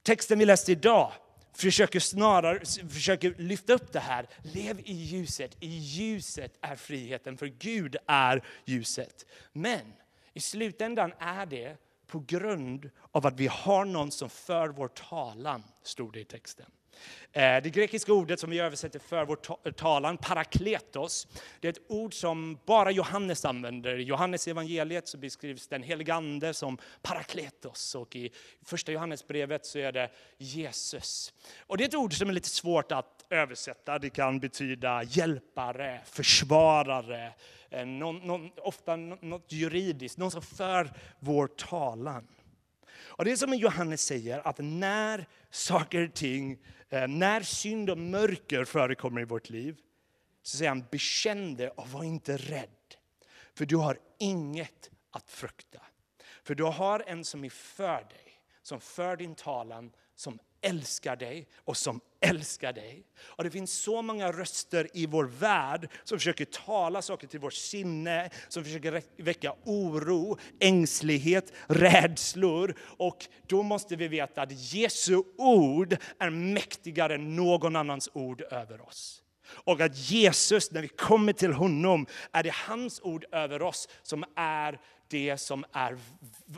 texten 0.02 0.38
vi 0.38 0.44
läste 0.44 0.72
idag 0.72 1.12
försöker 1.54 2.00
snarare 2.00 2.88
försöker 2.88 3.34
lyfta 3.38 3.72
upp 3.72 3.92
det 3.92 4.00
här. 4.00 4.26
Lev 4.42 4.80
i 4.80 4.92
ljuset. 4.92 5.56
I 5.60 5.68
ljuset 5.68 6.58
är 6.60 6.76
friheten, 6.76 7.36
för 7.36 7.46
Gud 7.46 7.96
är 8.06 8.44
ljuset. 8.64 9.26
Men 9.52 9.92
i 10.32 10.40
slutändan 10.40 11.12
är 11.18 11.46
det 11.46 11.76
på 12.06 12.24
grund 12.26 12.90
av 13.10 13.26
att 13.26 13.40
vi 13.40 13.46
har 13.46 13.84
någon 13.84 14.10
som 14.10 14.30
för 14.30 14.68
vår 14.68 14.88
talan, 14.88 15.62
stod 15.82 16.12
det 16.12 16.20
i 16.20 16.24
texten. 16.24 16.66
Eh, 17.32 17.62
det 17.62 17.74
grekiska 17.74 18.12
ordet 18.12 18.40
som 18.40 18.50
vi 18.50 18.60
översätter 18.60 18.98
för 18.98 19.24
vår 19.24 19.70
talan, 19.72 20.16
parakletos, 20.16 21.26
det 21.60 21.68
är 21.68 21.72
ett 21.72 21.90
ord 21.90 22.14
som 22.14 22.58
bara 22.64 22.90
Johannes 22.90 23.44
använder. 23.44 23.98
I 23.98 24.02
Johannes 24.02 24.48
evangeliet 24.48 25.08
så 25.08 25.18
beskrivs 25.18 25.66
den 25.66 25.82
helige 25.82 26.14
ande 26.14 26.54
som 26.54 26.78
parakletos 27.02 27.94
och 27.94 28.16
i 28.16 28.30
första 28.64 28.92
Johannesbrevet 28.92 29.66
så 29.66 29.78
är 29.78 29.92
det 29.92 30.10
Jesus. 30.38 31.32
Och 31.58 31.76
det 31.76 31.84
är 31.84 31.88
ett 31.88 31.94
ord 31.94 32.14
som 32.14 32.28
är 32.28 32.32
lite 32.32 32.48
svårt 32.48 32.92
att 32.92 33.24
översätta. 33.30 33.98
Det 33.98 34.10
kan 34.10 34.40
betyda 34.40 35.02
hjälpare, 35.02 36.00
försvarare, 36.04 37.32
eh, 37.70 37.86
någon, 37.86 38.18
någon, 38.18 38.50
ofta 38.56 38.96
något 38.96 39.52
juridiskt, 39.52 40.18
någon 40.18 40.30
som 40.30 40.42
för 40.42 40.90
vår 41.18 41.46
talan. 41.46 42.28
Och 43.16 43.24
det 43.24 43.32
är 43.32 43.36
som 43.36 43.54
Johannes 43.54 44.02
säger, 44.04 44.48
att 44.48 44.58
när 44.58 45.26
saker 45.50 46.04
och 46.04 46.14
ting 46.14 46.58
Eh, 46.94 47.08
när 47.08 47.40
synd 47.40 47.90
och 47.90 47.98
mörker 47.98 48.64
förekommer 48.64 49.20
i 49.20 49.24
vårt 49.24 49.50
liv 49.50 49.76
så 50.42 50.56
säger 50.56 50.68
han 50.68 50.84
bekänn 50.90 51.56
det 51.56 51.68
och 51.68 51.88
var 51.88 52.04
inte 52.04 52.36
rädd. 52.36 52.68
För 53.54 53.66
du 53.66 53.76
har 53.76 53.98
inget 54.18 54.90
att 55.10 55.30
frukta. 55.30 55.80
För 56.42 56.54
du 56.54 56.64
har 56.64 57.04
en 57.06 57.24
som 57.24 57.44
är 57.44 57.50
för 57.50 58.00
dig, 58.00 58.40
som 58.62 58.80
för 58.80 59.16
din 59.16 59.34
talan, 59.34 59.92
som 60.14 60.38
älskar 60.64 61.16
dig 61.16 61.46
och 61.64 61.76
som 61.76 62.00
älskar 62.20 62.72
dig. 62.72 63.06
Och 63.20 63.44
det 63.44 63.50
finns 63.50 63.72
så 63.82 64.02
många 64.02 64.32
röster 64.32 64.88
i 64.94 65.06
vår 65.06 65.24
värld 65.24 65.88
som 66.04 66.18
försöker 66.18 66.44
tala 66.44 67.02
saker 67.02 67.26
till 67.26 67.40
vårt 67.40 67.54
sinne, 67.54 68.30
som 68.48 68.64
försöker 68.64 69.02
väcka 69.22 69.54
oro, 69.64 70.38
ängslighet, 70.60 71.52
rädslor. 71.66 72.74
Och 72.80 73.26
då 73.46 73.62
måste 73.62 73.96
vi 73.96 74.08
veta 74.08 74.42
att 74.42 74.72
Jesu 74.74 75.22
ord 75.38 75.96
är 76.18 76.30
mäktigare 76.30 77.14
än 77.14 77.36
någon 77.36 77.76
annans 77.76 78.08
ord 78.12 78.42
över 78.50 78.88
oss. 78.88 79.20
Och 79.46 79.80
att 79.80 79.96
Jesus, 79.96 80.70
när 80.70 80.82
vi 80.82 80.88
kommer 80.88 81.32
till 81.32 81.52
honom, 81.52 82.06
är 82.32 82.42
det 82.42 82.54
hans 82.54 83.00
ord 83.02 83.24
över 83.32 83.62
oss 83.62 83.88
som 84.02 84.24
är 84.36 84.80
det 85.14 85.38
som 85.38 85.64
är 85.72 85.98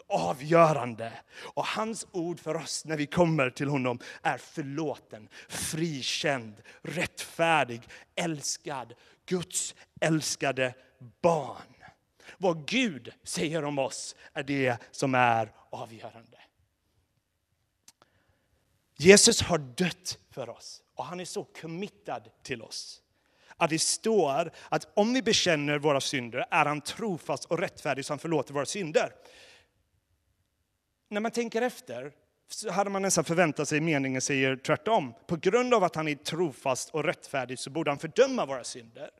avgörande. 0.06 1.12
Och 1.38 1.66
hans 1.66 2.06
ord 2.12 2.40
för 2.40 2.56
oss 2.56 2.84
när 2.84 2.96
vi 2.96 3.06
kommer 3.06 3.50
till 3.50 3.68
honom 3.68 3.98
är 4.22 4.38
förlåten, 4.38 5.28
frikänd, 5.48 6.54
rättfärdig, 6.82 7.82
älskad, 8.14 8.94
Guds 9.26 9.74
älskade 10.00 10.74
barn. 11.22 11.74
Vad 12.38 12.68
Gud 12.68 13.12
säger 13.22 13.64
om 13.64 13.78
oss 13.78 14.16
är 14.32 14.42
det 14.42 14.78
som 14.90 15.14
är 15.14 15.52
avgörande. 15.70 16.38
Jesus 18.96 19.42
har 19.42 19.58
dött 19.58 20.18
för 20.30 20.48
oss 20.48 20.82
och 20.94 21.04
han 21.04 21.20
är 21.20 21.24
så 21.24 21.44
committad 21.44 22.30
till 22.42 22.62
oss 22.62 23.02
att 23.56 23.70
det 23.70 23.78
står 23.78 24.50
att 24.68 24.88
om 24.94 25.14
vi 25.14 25.22
bekänner 25.22 25.78
våra 25.78 26.00
synder 26.00 26.44
är 26.50 26.64
han 26.64 26.80
trofast 26.80 27.44
och 27.44 27.58
rättfärdig 27.58 28.04
så 28.04 28.12
han 28.12 28.18
förlåter 28.18 28.54
våra 28.54 28.66
synder. 28.66 29.12
När 31.08 31.20
man 31.20 31.30
tänker 31.30 31.62
efter 31.62 32.12
så 32.48 32.70
hade 32.70 32.90
man 32.90 33.02
nästan 33.02 33.24
förväntat 33.24 33.68
sig 33.68 33.80
meningen 33.80 34.20
säger 34.20 34.56
tvärtom. 34.56 35.14
På 35.26 35.36
grund 35.36 35.74
av 35.74 35.84
att 35.84 35.96
han 35.96 36.08
är 36.08 36.14
trofast 36.14 36.90
och 36.90 37.04
rättfärdig 37.04 37.58
så 37.58 37.70
borde 37.70 37.90
han 37.90 37.98
fördöma 37.98 38.46
våra 38.46 38.64
synder. 38.64 39.10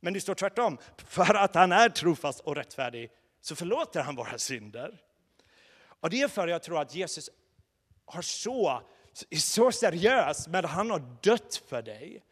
Men 0.00 0.12
det 0.12 0.20
står 0.20 0.34
tvärtom. 0.34 0.78
För 0.96 1.34
att 1.34 1.54
han 1.54 1.72
är 1.72 1.88
trofast 1.88 2.40
och 2.40 2.56
rättfärdig 2.56 3.10
så 3.40 3.56
förlåter 3.56 4.00
han 4.00 4.16
våra 4.16 4.38
synder. 4.38 5.00
Och 5.84 6.10
det 6.10 6.22
är 6.22 6.28
för 6.28 6.42
att 6.42 6.50
jag 6.50 6.62
tror 6.62 6.80
att 6.80 6.94
Jesus 6.94 7.30
har 8.04 8.22
så, 8.22 8.82
är 9.30 9.36
så 9.36 9.72
seriös 9.72 10.48
med 10.48 10.64
att 10.64 10.70
han 10.70 10.90
har 10.90 11.16
dött 11.22 11.62
för 11.68 11.82
dig. 11.82 12.22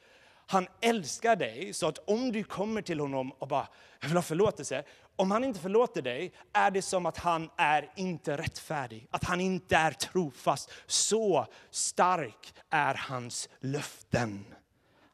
Han 0.50 0.66
älskar 0.80 1.36
dig 1.36 1.72
så 1.72 1.88
att 1.88 1.98
om 1.98 2.32
du 2.32 2.44
kommer 2.44 2.82
till 2.82 3.00
honom 3.00 3.32
och 3.32 3.48
bara, 3.48 3.68
jag 4.00 4.08
vill 4.08 4.16
ha 4.16 4.22
förlåtelse. 4.22 4.84
Om 5.16 5.30
han 5.30 5.44
inte 5.44 5.60
förlåter 5.60 6.02
dig 6.02 6.32
är 6.52 6.70
det 6.70 6.82
som 6.82 7.06
att 7.06 7.18
han 7.18 7.50
är 7.56 7.90
inte 7.96 8.36
rättfärdig, 8.36 9.06
att 9.10 9.24
han 9.24 9.40
inte 9.40 9.76
är 9.76 9.92
trofast. 9.92 10.70
Så 10.86 11.46
stark 11.70 12.54
är 12.70 12.94
hans 12.94 13.48
löften. 13.60 14.44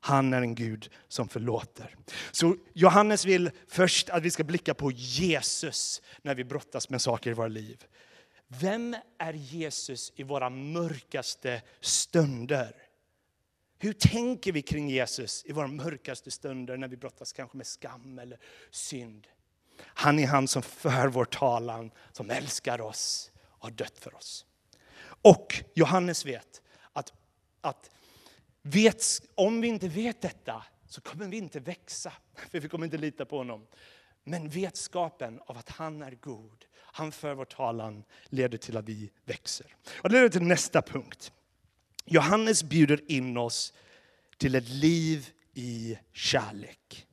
Han 0.01 0.35
är 0.35 0.41
en 0.41 0.55
Gud 0.55 0.91
som 1.09 1.29
förlåter. 1.29 1.97
Så 2.31 2.57
Johannes 2.73 3.25
vill 3.25 3.51
först 3.69 4.11
att 4.11 4.23
vi 4.23 4.31
ska 4.31 4.45
blicka 4.45 4.75
på 4.75 4.91
Jesus 4.91 6.03
när 6.23 6.35
vi 6.35 6.45
brottas 6.45 6.91
med 6.91 7.03
saker 7.03 7.31
i 7.31 7.35
våra 7.35 7.49
liv. 7.49 7.85
Vem 8.49 8.97
är 9.19 9.33
Jesus 9.33 10.13
i 10.17 10.23
våra 10.23 10.51
mörkaste 10.51 11.63
stunder? 11.81 12.86
Hur 13.79 13.93
tänker 13.93 14.53
vi 14.53 14.63
kring 14.63 14.89
Jesus 14.89 15.45
i 15.45 15.53
våra 15.53 15.67
mörkaste 15.67 16.31
stunder 16.31 16.77
när 16.77 16.89
vi 16.89 16.97
brottas 16.97 17.33
kanske 17.33 17.57
med 17.57 17.67
skam 17.67 18.19
eller 18.19 18.39
synd? 18.71 19.27
Han 19.81 20.19
är 20.19 20.27
han 20.27 20.49
som 20.49 20.63
för 20.63 21.09
vår 21.09 21.25
talan, 21.25 21.91
som 22.13 22.31
älskar 22.31 22.81
oss 22.81 23.31
och 23.45 23.65
har 23.65 23.71
dött 23.71 23.99
för 23.99 24.15
oss. 24.15 24.47
Och 25.23 25.65
Johannes 25.75 26.27
vet 26.27 26.63
att, 26.93 27.13
att 27.61 27.91
vet, 28.63 29.05
om 29.35 29.61
vi 29.61 29.69
inte 29.69 29.89
vet 29.89 30.23
detta 30.23 30.63
så 30.87 31.01
kommer 31.01 31.29
vi 31.29 31.37
inte 31.37 31.61
växa, 31.61 32.13
för 32.51 32.61
vi 32.61 32.69
kommer 32.69 32.85
inte 32.85 32.99
lita 32.99 33.25
på 33.25 33.39
honom. 33.39 33.67
Men 34.25 34.49
vetskapen 34.49 35.41
av 35.47 35.59
att 35.59 35.69
han 35.69 36.03
är 36.03 36.11
god, 36.11 36.65
han 36.77 37.13
för 37.13 37.35
vår 37.35 37.45
talan, 37.45 38.05
leder 38.25 38.59
till 38.59 38.77
att 38.77 38.85
vi 38.85 39.11
växer. 39.25 39.77
Och 39.97 40.09
det 40.09 40.15
leder 40.15 40.29
till 40.29 40.43
nästa 40.43 40.83
punkt. 40.83 41.33
Johannes 42.07 42.65
bjuder 42.65 43.11
in 43.11 43.37
oss 43.37 43.73
till 44.37 44.55
ett 44.55 44.69
liv 44.69 45.31
i 45.55 45.99
kärlek. 46.13 47.07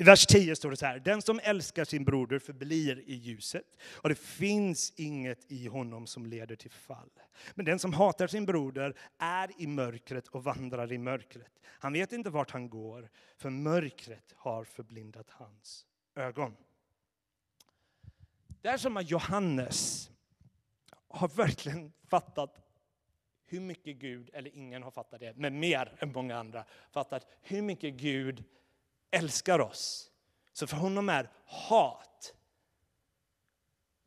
I 0.00 0.04
vers 0.04 0.26
10 0.26 0.56
står 0.56 0.70
det 0.70 0.76
så 0.76 0.86
här, 0.86 0.98
den 0.98 1.22
som 1.22 1.40
älskar 1.42 1.84
sin 1.84 2.04
broder 2.04 2.38
förblir 2.38 3.02
i 3.06 3.14
ljuset 3.14 3.76
och 3.94 4.08
det 4.08 4.18
finns 4.18 4.92
inget 4.96 5.52
i 5.52 5.66
honom 5.66 6.06
som 6.06 6.26
leder 6.26 6.56
till 6.56 6.70
fall. 6.70 7.10
Men 7.54 7.64
den 7.64 7.78
som 7.78 7.92
hatar 7.92 8.26
sin 8.26 8.46
broder 8.46 8.96
är 9.18 9.50
i 9.58 9.66
mörkret 9.66 10.28
och 10.28 10.44
vandrar 10.44 10.92
i 10.92 10.98
mörkret. 10.98 11.52
Han 11.64 11.92
vet 11.92 12.12
inte 12.12 12.30
vart 12.30 12.50
han 12.50 12.68
går, 12.68 13.10
för 13.36 13.50
mörkret 13.50 14.32
har 14.36 14.64
förblindat 14.64 15.30
hans 15.30 15.86
ögon. 16.14 16.56
Det 18.60 18.68
är 18.68 18.76
som 18.76 18.96
att 18.96 19.10
Johannes 19.10 20.10
har 21.08 21.28
verkligen 21.28 21.92
fattat 22.08 22.67
hur 23.48 23.60
mycket 23.60 23.96
Gud, 23.96 24.30
eller 24.32 24.56
ingen 24.56 24.82
har 24.82 24.90
fattat 24.90 25.20
det, 25.20 25.36
men 25.36 25.60
mer 25.60 25.96
än 25.98 26.12
många 26.12 26.36
andra, 26.36 26.64
fattat 26.90 27.26
hur 27.42 27.62
mycket 27.62 27.94
Gud 27.94 28.44
älskar 29.10 29.58
oss. 29.58 30.10
Så 30.52 30.66
för 30.66 30.76
honom 30.76 31.08
är 31.08 31.30
hat 31.44 32.34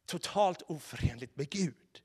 totalt 0.06 0.62
oförenligt 0.62 1.38
med 1.38 1.50
Gud. 1.50 2.02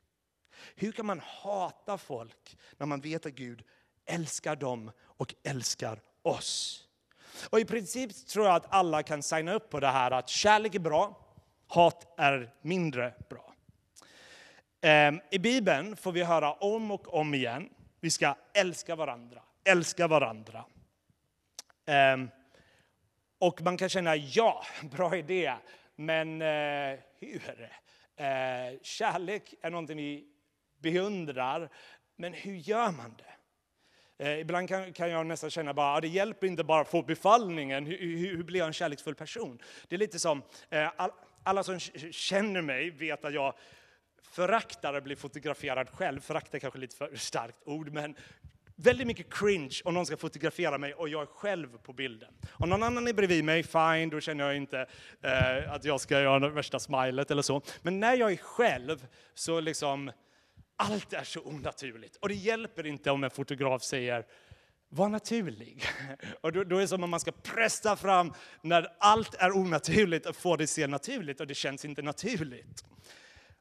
Hur 0.75 0.93
kan 0.93 1.07
man 1.07 1.21
hata 1.21 1.99
folk 1.99 2.59
när 2.77 2.87
man 2.87 3.01
vet 3.01 3.27
att 3.27 3.33
Gud 3.33 3.65
älskar 4.05 4.57
dem 4.57 4.91
och 5.01 5.35
älskar 5.43 6.03
oss? 6.23 6.83
Och 7.51 7.61
i 7.61 7.65
princip 7.65 8.27
tror 8.27 8.47
jag 8.47 8.55
att 8.55 8.67
alla 8.69 9.03
kan 9.03 9.23
signa 9.23 9.53
upp 9.53 9.71
på 9.71 9.81
det 9.81 9.87
här 9.87 10.11
att 10.11 10.29
kärlek 10.29 10.75
är 10.75 10.79
bra, 10.79 11.27
hat 11.67 12.15
är 12.17 12.55
mindre 12.63 13.15
bra. 13.29 13.56
Ehm, 14.87 15.21
I 15.31 15.39
Bibeln 15.39 15.97
får 15.97 16.13
vi 16.13 16.23
höra 16.23 16.53
om 16.53 16.91
och 16.91 17.15
om 17.15 17.35
igen, 17.35 17.69
vi 18.01 18.11
ska 18.11 18.35
älska 18.55 18.97
varandra, 18.97 19.43
älska 19.65 20.09
varandra. 20.09 20.65
Ehm, 21.87 22.29
och 23.39 23.63
man 23.63 23.77
kan 23.77 23.89
känna, 23.89 24.17
ja, 24.17 24.65
bra 24.83 25.17
idé, 25.17 25.55
men 25.97 26.43
eh, 26.43 26.99
hur? 27.21 27.71
Eh, 28.17 28.81
kärlek 28.83 29.55
är 29.63 29.71
någonting 29.71 29.97
vi 29.97 30.27
beundrar, 30.79 31.69
men 32.17 32.33
hur 32.33 32.55
gör 32.55 32.91
man 32.91 33.17
det? 33.19 33.35
Eh, 34.25 34.41
ibland 34.41 34.69
kan, 34.69 34.93
kan, 34.93 35.11
jag 35.11 35.27
nästan 35.27 35.51
känna 35.51 35.75
bara, 35.75 35.97
ah, 35.97 36.01
det 36.01 36.09
hjälper 36.09 36.47
inte 36.47 36.65
bara 36.65 36.81
att 36.81 36.91
få 36.91 37.03
befallningen, 37.03 37.87
hur, 37.87 37.99
hur, 37.99 38.37
hur 38.37 38.43
blir 38.43 38.61
jag 38.61 38.67
en 38.67 38.73
kärleksfull 38.73 39.15
person? 39.15 39.59
Det 39.89 39.97
är 39.97 39.99
lite 39.99 40.19
som, 40.19 40.43
eh, 40.71 40.91
all, 40.97 41.11
alla 41.43 41.63
som 41.63 41.81
känner 41.81 42.63
mig 42.63 42.91
vet 42.91 43.25
att 43.25 43.35
jag 43.35 43.55
föraktar 44.37 44.95
att 44.95 45.05
bli 45.05 45.17
fotograferad 45.17 45.89
själv. 45.91 46.21
Föraktar 46.21 46.59
kanske 46.59 46.79
lite 46.79 46.97
för 46.97 47.17
starkt 47.17 47.63
ord, 47.65 47.93
men 47.93 48.17
väldigt 48.77 49.07
mycket 49.07 49.35
cringe 49.35 49.81
om 49.85 49.95
någon 49.95 50.07
ska 50.07 50.17
fotografera 50.17 50.79
mig 50.79 50.95
och 50.95 51.09
jag 51.09 51.23
är 51.23 51.27
själv 51.27 51.79
på 51.79 51.93
bilden. 51.93 52.35
Om 52.53 52.69
någon 52.69 52.83
annan 52.83 53.09
är 53.09 53.13
bredvid 53.13 53.45
mig, 53.45 53.63
fine, 53.63 54.11
då 54.11 54.21
känner 54.21 54.45
jag 54.45 54.57
inte 54.57 54.87
eh, 55.23 55.73
att 55.73 55.85
jag 55.85 56.01
ska 56.01 56.21
göra 56.21 56.39
det 56.39 56.49
värsta 56.49 56.79
smilet 56.79 57.31
eller 57.31 57.43
så. 57.43 57.63
Men 57.83 58.01
när 58.01 58.17
jag 58.17 58.33
är 58.33 58.37
själv 58.37 59.07
så 59.35 59.61
liksom, 59.61 60.11
allt 60.77 61.13
är 61.13 61.25
så 61.25 61.41
onaturligt. 61.41 62.17
Och 62.17 62.29
det 62.29 62.35
hjälper 62.35 62.87
inte 62.87 63.11
om 63.11 63.25
en 63.25 63.31
fotograf 63.31 63.83
säger 63.83 64.27
var 64.89 65.09
naturlig. 65.09 65.85
Och 66.41 66.53
då, 66.53 66.65
då 66.65 66.77
är 66.77 66.81
det 66.81 66.89
som 66.89 67.05
om 67.05 67.11
man 67.11 67.21
ska 67.21 67.33
pressa 67.33 67.97
fram 67.97 68.33
när 68.63 68.89
allt 68.99 69.35
är 69.35 69.57
onaturligt 69.57 70.27
och 70.27 70.37
få 70.37 70.57
det 70.57 70.65
att 70.65 70.71
se 70.71 70.87
naturligt 70.87 71.41
och 71.41 71.47
det 71.47 71.55
känns 71.55 71.85
inte 71.85 72.03
naturligt. 72.03 72.85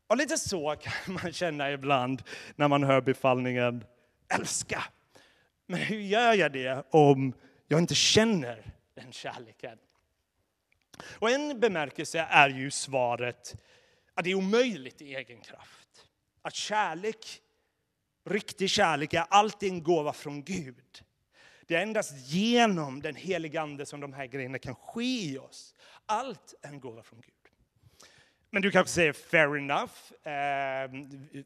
Och 0.07 0.17
lite 0.17 0.38
så 0.38 0.75
kan 0.75 1.13
man 1.24 1.33
känna 1.33 1.71
ibland 1.71 2.24
när 2.55 2.67
man 2.67 2.83
hör 2.83 3.01
befallningen 3.01 3.83
älska. 4.33 4.83
Men 5.67 5.79
hur 5.79 6.00
gör 6.00 6.33
jag 6.33 6.51
det 6.51 6.83
om 6.91 7.33
jag 7.67 7.79
inte 7.79 7.95
känner 7.95 8.74
den 8.95 9.12
kärleken? 9.12 9.77
Och 11.19 11.29
en 11.29 11.59
bemärkelse 11.59 12.27
är 12.29 12.50
ju 12.50 12.71
svaret 12.71 13.55
att 14.13 14.24
det 14.24 14.31
är 14.31 14.35
omöjligt 14.35 15.01
i 15.01 15.15
egen 15.15 15.41
kraft. 15.41 16.05
Att 16.41 16.55
kärlek, 16.55 17.41
riktig 18.29 18.69
kärlek, 18.69 19.13
är 19.13 19.25
alltid 19.29 19.69
en 19.71 19.83
gåva 19.83 20.13
från 20.13 20.43
Gud. 20.43 21.03
Det 21.67 21.75
är 21.75 21.81
endast 21.81 22.13
genom 22.27 23.01
den 23.01 23.15
helige 23.15 23.62
Ande 23.62 23.85
som 23.85 24.00
de 24.00 24.13
här 24.13 24.25
grejerna 24.25 24.59
kan 24.59 24.75
ske 24.75 25.31
i 25.31 25.38
oss. 25.38 25.75
Allt 26.05 26.53
är 26.62 26.69
en 26.69 26.79
gåva 26.79 27.03
från 27.03 27.21
Gud. 27.21 27.35
Men 28.55 28.62
du 28.62 28.71
kanske 28.71 28.93
säger 28.93 29.13
fair 29.13 29.57
enough. 29.57 30.27
Eh, 30.27 30.91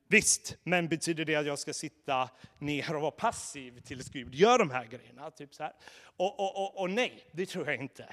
visst, 0.07 0.57
men 0.63 0.87
betyder 0.87 1.25
det 1.25 1.35
att 1.35 1.45
jag 1.45 1.59
ska 1.59 1.73
sitta 1.73 2.29
ner 2.59 2.95
och 2.95 3.01
vara 3.01 3.11
passiv 3.11 3.81
tills 3.81 4.09
Gud 4.09 4.35
gör 4.35 4.59
de 4.59 4.71
här 4.71 4.85
grejerna? 4.85 5.31
Typ 5.31 5.53
så 5.55 5.63
här. 5.63 5.73
Och, 6.01 6.39
och, 6.39 6.57
och, 6.57 6.81
och 6.81 6.89
nej, 6.89 7.23
det 7.31 7.45
tror 7.45 7.67
jag 7.67 7.75
inte. 7.75 8.03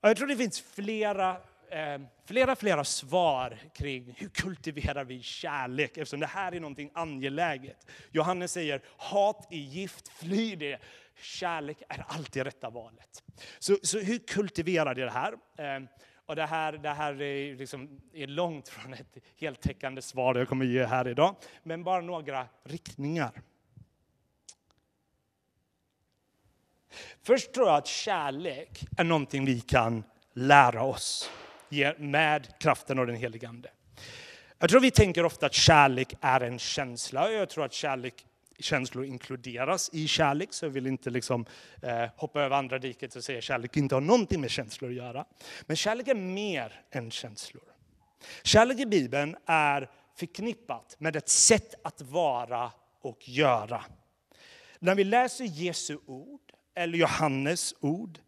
Och 0.00 0.08
jag 0.08 0.16
tror 0.16 0.26
det 0.26 0.36
finns 0.36 0.60
flera, 0.60 1.30
eh, 1.70 2.00
flera, 2.26 2.56
flera 2.56 2.84
svar 2.84 3.58
kring 3.74 4.14
hur 4.18 4.28
kultiverar 4.28 5.04
vi 5.04 5.22
kärlek 5.22 5.96
eftersom 5.96 6.20
det 6.20 6.26
här 6.26 6.54
är 6.54 6.60
någonting 6.60 6.90
angeläget. 6.94 7.90
Johannes 8.10 8.52
säger 8.52 8.80
hat 8.96 9.46
är 9.50 9.56
gift, 9.56 10.08
fly 10.08 10.56
det. 10.56 10.78
Kärlek 11.16 11.82
är 11.88 12.04
alltid 12.08 12.42
rätta 12.42 12.70
valet. 12.70 13.22
Så, 13.58 13.76
så 13.82 13.98
hur 13.98 14.18
kultiverar 14.18 14.94
det 14.94 15.10
här? 15.10 15.32
Eh, 15.58 15.88
och 16.26 16.36
det 16.36 16.46
här, 16.46 16.72
det 16.72 16.90
här 16.90 17.22
är, 17.22 17.56
liksom, 17.56 18.00
är 18.12 18.26
långt 18.26 18.68
från 18.68 18.94
ett 18.94 19.16
heltäckande 19.36 20.02
svar 20.02 20.34
jag 20.34 20.48
kommer 20.48 20.64
ge 20.64 20.84
här 20.84 21.08
idag, 21.08 21.36
men 21.62 21.84
bara 21.84 22.00
några 22.00 22.46
riktningar. 22.64 23.42
Först 27.22 27.52
tror 27.52 27.66
jag 27.66 27.76
att 27.76 27.86
kärlek 27.86 28.86
är 28.96 29.04
någonting 29.04 29.44
vi 29.44 29.60
kan 29.60 30.04
lära 30.32 30.82
oss 30.82 31.30
med 31.98 32.58
kraften 32.58 32.98
av 32.98 33.06
den 33.06 33.16
helige 33.16 33.48
Ande. 33.48 33.70
Jag 34.58 34.70
tror 34.70 34.80
vi 34.80 34.90
tänker 34.90 35.24
ofta 35.24 35.46
att 35.46 35.54
kärlek 35.54 36.14
är 36.20 36.40
en 36.40 36.58
känsla. 36.58 37.30
Jag 37.30 37.48
tror 37.48 37.64
att 37.64 37.72
kärlek 37.72 38.26
känslor 38.58 39.04
inkluderas 39.04 39.90
i 39.92 40.08
kärlek, 40.08 40.52
så 40.52 40.64
jag 40.64 40.70
vill 40.70 40.86
inte 40.86 41.10
liksom, 41.10 41.46
eh, 41.82 42.08
hoppa 42.16 42.42
över 42.42 42.56
andra 42.56 42.78
diket 42.78 43.16
och 43.16 43.24
säga 43.24 43.38
att 43.38 43.44
kärlek 43.44 43.76
inte 43.76 43.94
har 43.94 44.00
någonting 44.00 44.40
med 44.40 44.50
känslor 44.50 44.90
att 44.90 44.96
göra. 44.96 45.24
Men 45.62 45.76
kärlek 45.76 46.08
är 46.08 46.14
mer 46.14 46.80
än 46.90 47.10
känslor. 47.10 47.64
Kärlek 48.42 48.78
i 48.78 48.86
Bibeln 48.86 49.36
är 49.46 49.90
förknippat 50.16 50.96
med 50.98 51.16
ett 51.16 51.28
sätt 51.28 51.74
att 51.84 52.02
vara 52.02 52.72
och 53.00 53.28
göra. 53.28 53.84
När 54.78 54.94
vi 54.94 55.04
läser 55.04 55.44
Jesu 55.44 55.98
ord, 56.06 56.40
eller 56.74 56.98
Johannes 56.98 57.74
ord, 57.80 58.18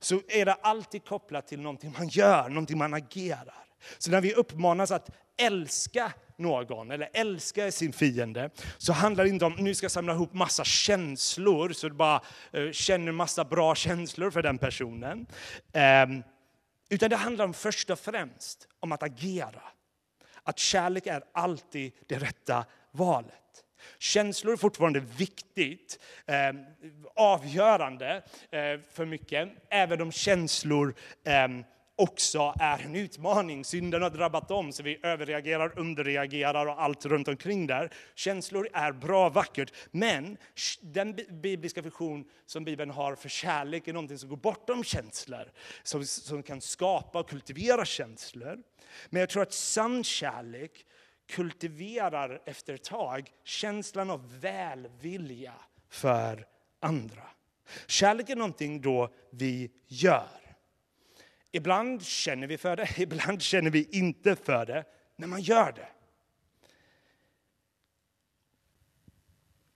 så 0.00 0.20
är 0.28 0.44
det 0.44 0.52
alltid 0.52 1.04
kopplat 1.04 1.48
till 1.48 1.60
någonting 1.60 1.94
man 1.98 2.08
gör, 2.08 2.48
någonting 2.48 2.78
man 2.78 2.94
agerar. 2.94 3.64
Så 3.98 4.10
när 4.10 4.20
vi 4.20 4.34
uppmanas 4.34 4.90
att 4.90 5.10
älska 5.36 6.12
någon 6.42 6.90
eller 6.90 7.08
älskar 7.12 7.70
sin 7.70 7.92
fiende 7.92 8.50
så 8.78 8.92
handlar 8.92 9.24
det 9.24 9.30
inte 9.30 9.44
om 9.44 9.52
att 9.52 9.60
nu 9.60 9.74
ska 9.74 9.88
samla 9.88 10.12
ihop 10.12 10.34
massa 10.34 10.64
känslor 10.64 11.72
så 11.72 11.88
du 11.88 11.94
bara 11.94 12.20
eh, 12.52 12.70
känner 12.70 13.12
massa 13.12 13.44
bra 13.44 13.74
känslor 13.74 14.30
för 14.30 14.42
den 14.42 14.58
personen. 14.58 15.26
Eh, 15.72 16.06
utan 16.90 17.10
det 17.10 17.16
handlar 17.16 17.44
om 17.44 17.54
först 17.54 17.90
och 17.90 17.98
främst 17.98 18.68
om 18.80 18.92
att 18.92 19.02
agera. 19.02 19.62
Att 20.42 20.58
kärlek 20.58 21.06
är 21.06 21.22
alltid 21.32 21.92
det 22.06 22.18
rätta 22.18 22.64
valet. 22.90 23.34
Känslor 23.98 24.52
är 24.52 24.56
fortfarande 24.56 25.00
viktigt, 25.00 25.98
eh, 26.26 26.52
avgörande 27.16 28.22
eh, 28.50 28.80
för 28.92 29.04
mycket, 29.04 29.48
även 29.70 30.02
om 30.02 30.12
känslor 30.12 30.94
eh, 31.24 31.48
också 32.02 32.54
är 32.60 32.78
en 32.78 32.96
utmaning. 32.96 33.64
Synden 33.64 34.02
har 34.02 34.10
drabbat 34.10 34.48
dem, 34.48 34.72
så 34.72 34.82
vi 34.82 34.98
överreagerar, 35.02 35.78
underreagerar 35.78 36.66
och 36.66 36.82
allt 36.82 37.06
runt 37.06 37.28
omkring 37.28 37.66
där. 37.66 37.92
Känslor 38.14 38.68
är 38.72 38.92
bra, 38.92 39.28
vackert, 39.28 39.72
men 39.90 40.36
den 40.80 41.18
bibliska 41.42 41.80
vision 41.80 42.24
som 42.46 42.64
Bibeln 42.64 42.90
har 42.90 43.14
för 43.14 43.28
kärlek 43.28 43.88
är 43.88 43.92
någonting 43.92 44.18
som 44.18 44.28
går 44.28 44.36
bortom 44.36 44.84
känslor, 44.84 45.52
som, 45.82 46.06
som 46.06 46.42
kan 46.42 46.60
skapa 46.60 47.20
och 47.20 47.28
kultivera 47.28 47.84
känslor. 47.84 48.58
Men 49.10 49.20
jag 49.20 49.28
tror 49.28 49.42
att 49.42 49.52
sann 49.52 50.04
kärlek 50.04 50.86
kultiverar 51.28 52.42
efter 52.46 52.74
ett 52.74 52.84
tag 52.84 53.30
känslan 53.44 54.10
av 54.10 54.40
välvilja 54.40 55.54
för 55.90 56.46
andra. 56.80 57.22
Kärlek 57.86 58.30
är 58.30 58.36
någonting 58.36 58.80
då 58.80 59.14
vi 59.30 59.70
gör. 59.86 60.41
Ibland 61.52 62.02
känner 62.02 62.46
vi 62.46 62.58
för 62.58 62.76
det, 62.76 62.88
ibland 62.98 63.42
känner 63.42 63.70
vi 63.70 63.88
inte 63.90 64.36
för 64.36 64.66
det, 64.66 64.84
men 65.16 65.30
man 65.30 65.40
gör 65.40 65.72
det. 65.72 65.88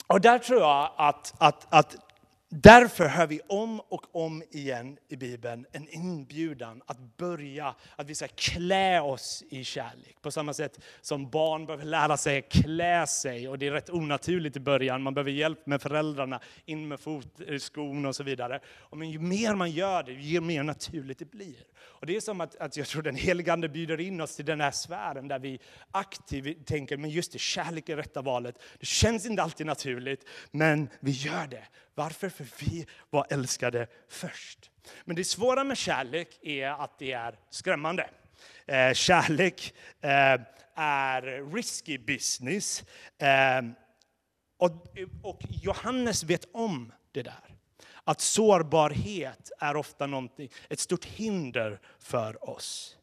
Och 0.07 0.21
där 0.21 0.39
tror 0.39 0.61
jag 0.61 0.93
att, 0.97 1.35
att, 1.39 1.67
att 1.75 2.06
Därför 2.49 3.09
hör 3.09 3.27
vi 3.27 3.41
om 3.47 3.81
och 3.81 4.17
om 4.17 4.43
igen 4.51 4.99
i 5.09 5.17
Bibeln 5.17 5.67
en 5.73 5.89
inbjudan 5.89 6.83
att 6.87 7.17
börja, 7.17 7.75
att 7.97 8.07
vi 8.07 8.15
ska 8.15 8.29
klä 8.29 9.01
oss 9.01 9.45
i 9.51 9.65
kärlek. 9.65 10.17
På 10.23 10.31
samma 10.31 10.55
sätt 10.55 10.81
som 11.01 11.31
barn 11.31 11.67
behöver 11.67 11.85
lära 11.85 12.17
sig 12.17 12.39
att 12.39 12.49
klä 12.49 13.07
sig 13.07 13.49
och 13.49 13.59
det 13.59 13.67
är 13.67 13.71
rätt 13.71 13.91
onaturligt 13.91 14.57
i 14.57 14.61
början. 14.61 15.03
Man 15.03 15.15
behöver 15.15 15.31
hjälp 15.31 15.67
med 15.67 15.83
föräldrarna, 15.83 16.41
in 16.65 16.89
med 16.89 17.01
fotskon 17.01 18.05
eh, 18.05 18.09
och 18.09 18.17
så 18.17 18.23
vidare. 18.23 18.61
Och 18.67 18.99
men 18.99 19.11
ju 19.11 19.19
mer 19.19 19.55
man 19.55 19.71
gör 19.71 20.03
det, 20.03 20.13
ju 20.13 20.41
mer 20.41 20.63
naturligt 20.63 21.19
det 21.19 21.31
blir. 21.31 21.65
Och 21.79 22.07
det 22.07 22.17
är 22.17 22.21
som 22.21 22.41
att, 22.41 22.57
att 22.57 22.77
jag 22.77 22.87
tror 22.87 23.03
den 23.03 23.17
helige 23.17 23.53
Ande 23.53 23.69
bjuder 23.69 24.01
in 24.01 24.21
oss 24.21 24.37
till 24.37 24.45
den 24.45 24.61
här 24.61 24.71
sfären 24.71 25.29
där 25.29 25.39
vi 25.39 25.61
aktivt 25.91 26.67
tänker, 26.67 26.97
men 26.97 27.11
just 27.11 27.33
det, 27.33 27.39
kärlek 27.39 27.89
är 27.89 27.97
rätta 27.97 28.23
valet. 28.23 28.59
Det 28.81 28.87
känns 28.87 29.27
inte 29.27 29.43
alltid 29.43 29.67
naturligt, 29.67 30.25
men 30.51 30.89
vi 31.01 31.11
gör 31.11 31.47
det. 31.47 31.65
Varför? 31.97 32.29
För 32.29 32.47
vi 32.59 32.87
var 33.11 33.27
älskade 33.31 33.87
först. 34.09 34.71
Men 35.05 35.17
det 35.17 35.25
svåra 35.25 35.65
med 35.65 35.79
kärlek 35.79 36.39
är 36.43 36.69
att 36.69 36.99
det 36.99 37.13
är 37.13 37.39
skrämmande. 37.51 38.11
Eh, 38.67 38.93
kärlek 38.93 39.75
eh, 40.01 40.41
är 40.75 41.53
risky 41.55 41.99
business. 41.99 42.85
Eh, 43.19 43.63
och, 44.59 44.87
och 45.23 45.41
Johannes 45.49 46.25
vet 46.25 46.49
om 46.53 46.93
det 47.13 47.23
där 47.23 47.57
att 48.05 48.21
sårbarhet 48.21 49.51
är 49.59 49.77
ofta 49.77 50.09
ett 50.69 50.81
stort 50.81 51.05
hinder 51.05 51.81
för 51.99 52.51
oss. 52.51 52.97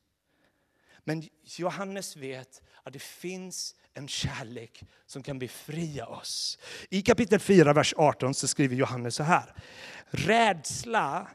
Men 1.03 1.23
Johannes 1.43 2.17
vet 2.17 2.61
att 2.83 2.93
det 2.93 3.01
finns 3.01 3.75
en 3.93 4.07
kärlek 4.07 4.83
som 5.05 5.23
kan 5.23 5.39
befria 5.39 6.05
oss. 6.05 6.59
I 6.89 7.01
kapitel 7.01 7.39
4, 7.39 7.73
vers 7.73 7.93
18 7.97 8.33
så 8.33 8.47
skriver 8.47 8.75
Johannes 8.75 9.15
så 9.15 9.23
här. 9.23 9.53
Rädsla 10.09 11.27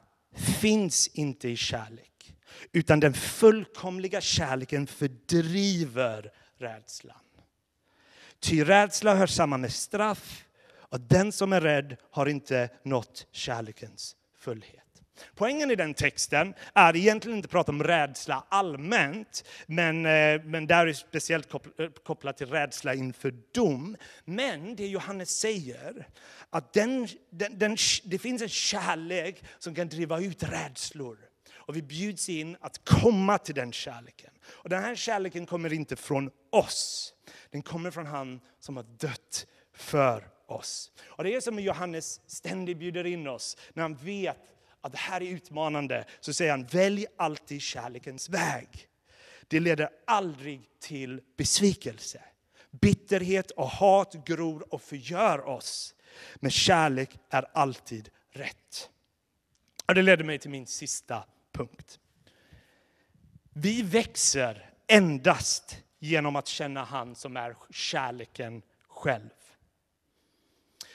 finns 0.60 1.08
inte 1.08 1.48
i 1.48 1.56
kärlek, 1.56 2.34
utan 2.72 3.00
den 3.00 3.14
fullkomliga 3.14 4.20
kärleken 4.20 4.86
fördriver 4.86 6.32
rädslan. 6.58 7.16
Ty 8.40 8.64
rädsla 8.64 9.14
hör 9.14 9.26
samman 9.26 9.60
med 9.60 9.72
straff 9.72 10.44
och 10.90 11.00
den 11.00 11.32
som 11.32 11.52
är 11.52 11.60
rädd 11.60 11.96
har 12.10 12.26
inte 12.26 12.70
nått 12.84 13.26
kärlekens 13.32 14.16
fullhet. 14.38 14.87
Poängen 15.34 15.70
i 15.70 15.74
den 15.74 15.94
texten 15.94 16.54
är 16.74 16.96
egentligen 16.96 17.36
inte 17.36 17.46
att 17.46 17.50
prata 17.50 17.72
om 17.72 17.82
rädsla 17.82 18.44
allmänt, 18.48 19.44
men, 19.66 20.06
eh, 20.06 20.42
men 20.44 20.66
där 20.66 20.86
är 20.86 20.92
speciellt 20.92 21.54
eh, 21.54 21.60
kopplat 22.04 22.36
till 22.36 22.46
rädsla 22.46 22.94
inför 22.94 23.34
dom. 23.54 23.96
Men 24.24 24.76
det 24.76 24.86
Johannes 24.86 25.38
säger, 25.38 26.08
att 26.50 26.72
den, 26.72 27.08
den, 27.30 27.58
den, 27.58 27.76
det 28.04 28.18
finns 28.18 28.42
en 28.42 28.48
kärlek 28.48 29.44
som 29.58 29.74
kan 29.74 29.88
driva 29.88 30.20
ut 30.20 30.42
rädslor. 30.42 31.18
Och 31.68 31.76
vi 31.76 31.82
bjuds 31.82 32.28
in 32.28 32.56
att 32.60 32.84
komma 32.84 33.38
till 33.38 33.54
den 33.54 33.72
kärleken. 33.72 34.30
Och 34.46 34.68
den 34.68 34.82
här 34.82 34.94
kärleken 34.94 35.46
kommer 35.46 35.72
inte 35.72 35.96
från 35.96 36.30
oss. 36.50 37.14
Den 37.50 37.62
kommer 37.62 37.90
från 37.90 38.06
han 38.06 38.40
som 38.60 38.76
har 38.76 38.84
dött 38.98 39.46
för 39.72 40.28
oss. 40.46 40.90
Och 41.06 41.24
det 41.24 41.34
är 41.34 41.40
som 41.40 41.58
Johannes 41.58 42.20
ständigt 42.26 42.78
bjuder 42.78 43.06
in 43.06 43.28
oss 43.28 43.56
när 43.72 43.82
han 43.82 43.94
vet 43.94 44.36
att 44.80 44.92
det 44.92 44.98
här 44.98 45.22
är 45.22 45.26
utmanande, 45.26 46.04
så 46.20 46.32
säger 46.32 46.50
han 46.50 46.64
välj 46.64 47.06
alltid 47.16 47.62
kärlekens 47.62 48.28
väg. 48.28 48.88
Det 49.48 49.60
leder 49.60 49.88
aldrig 50.06 50.62
till 50.80 51.20
besvikelse. 51.36 52.22
Bitterhet 52.70 53.50
och 53.50 53.68
hat 53.68 54.26
gror 54.26 54.74
och 54.74 54.82
förgör 54.82 55.46
oss. 55.46 55.94
Men 56.36 56.50
kärlek 56.50 57.10
är 57.30 57.46
alltid 57.52 58.10
rätt. 58.32 58.90
Och 59.86 59.94
det 59.94 60.02
leder 60.02 60.24
mig 60.24 60.38
till 60.38 60.50
min 60.50 60.66
sista 60.66 61.24
punkt. 61.52 61.98
Vi 63.52 63.82
växer 63.82 64.70
endast 64.86 65.82
genom 65.98 66.36
att 66.36 66.46
känna 66.46 66.84
han 66.84 67.14
som 67.14 67.36
är 67.36 67.56
kärleken 67.70 68.62
själv. 68.88 69.30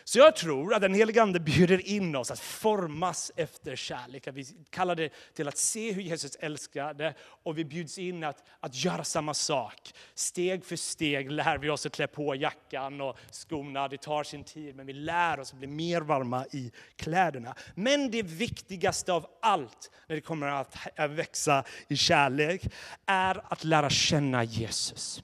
Så 0.04 0.20
jag 0.20 0.36
tror 0.36 0.74
att 0.74 0.82
den 0.82 0.94
helige 0.94 1.22
Ande 1.22 1.40
bjuder 1.40 1.88
in 1.88 2.16
oss 2.16 2.32
att 2.32 2.40
formas 2.40 3.32
efter 3.36 3.76
kärlek. 3.76 4.28
Att 4.28 4.36
vi 4.36 4.46
kallar 4.70 4.96
det 4.96 5.14
till 5.34 5.48
att 5.48 5.58
se 5.58 5.92
hur 5.92 6.02
Jesus 6.02 6.36
älskade 6.36 7.14
och 7.20 7.58
vi 7.58 7.66
bjuds 7.66 7.98
in 7.98 8.24
att, 8.24 8.44
att 8.60 8.84
göra 8.84 9.04
samma 9.04 9.34
sak. 9.34 9.94
Steg 10.14 10.66
för 10.66 10.76
steg 10.76 11.32
lär 11.32 11.58
vi 11.58 11.70
oss 11.70 11.86
att 11.86 11.92
klä 11.92 12.08
på 12.08 12.36
jackan 12.36 13.02
och 13.02 13.18
skorna. 13.32 13.88
Det 13.88 14.02
tar 14.02 14.24
sin 14.24 14.44
tid 14.44 14.76
men 14.76 14.86
vi 14.86 14.94
lär 14.94 15.40
oss 15.40 15.54
att 15.54 15.60
bli 15.60 15.68
mer 15.68 16.02
varma 16.02 16.46
i 16.52 16.72
kläderna. 16.96 17.56
Men 17.76 18.12
det 18.12 18.24
viktigaste 18.24 19.14
av 19.14 19.28
allt 19.42 19.92
när 20.08 20.16
det 20.16 20.22
kommer 20.22 20.48
att 20.48 20.78
växa 21.10 21.64
i 21.88 21.98
kärlek 21.98 22.62
är 23.06 23.42
att 23.54 23.64
lära 23.64 23.90
känna 23.90 24.44
Jesus. 24.44 25.24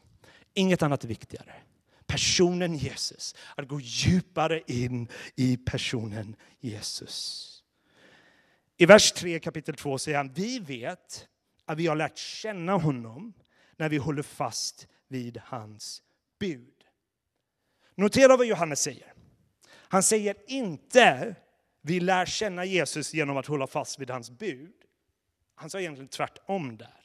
Inget 0.54 0.84
annat 0.84 1.04
är 1.04 1.08
viktigare 1.08 1.56
personen 2.10 2.76
Jesus. 2.76 3.36
Att 3.56 3.68
gå 3.68 3.80
djupare 3.82 4.62
in 4.68 5.08
i 5.36 5.58
personen 5.58 6.36
Jesus. 6.60 7.46
I 8.78 8.86
vers 8.86 9.12
3 9.12 9.40
kapitel 9.40 9.76
2 9.76 9.98
säger 9.98 10.18
han, 10.18 10.34
vi 10.34 10.60
vet 10.60 11.28
att 11.66 11.78
vi 11.78 11.88
har 11.88 11.96
lärt 11.96 12.18
känna 12.18 12.74
honom 12.74 13.34
när 13.78 13.90
vi 13.90 13.98
håller 13.98 14.24
fast 14.24 14.88
vid 15.08 15.42
hans 15.44 16.04
bud. 16.40 16.84
Notera 17.96 18.38
vad 18.38 18.48
Johannes 18.48 18.82
säger. 18.82 19.14
Han 19.72 20.04
säger 20.04 20.36
inte 20.48 21.36
vi 21.82 22.00
lär 22.00 22.26
känna 22.26 22.66
Jesus 22.66 23.14
genom 23.14 23.38
att 23.38 23.46
hålla 23.46 23.68
fast 23.68 24.00
vid 24.00 24.10
hans 24.10 24.32
bud. 24.32 24.74
Han 25.56 25.70
sa 25.70 25.80
egentligen 25.80 26.08
tvärtom 26.08 26.78
där. 26.78 27.00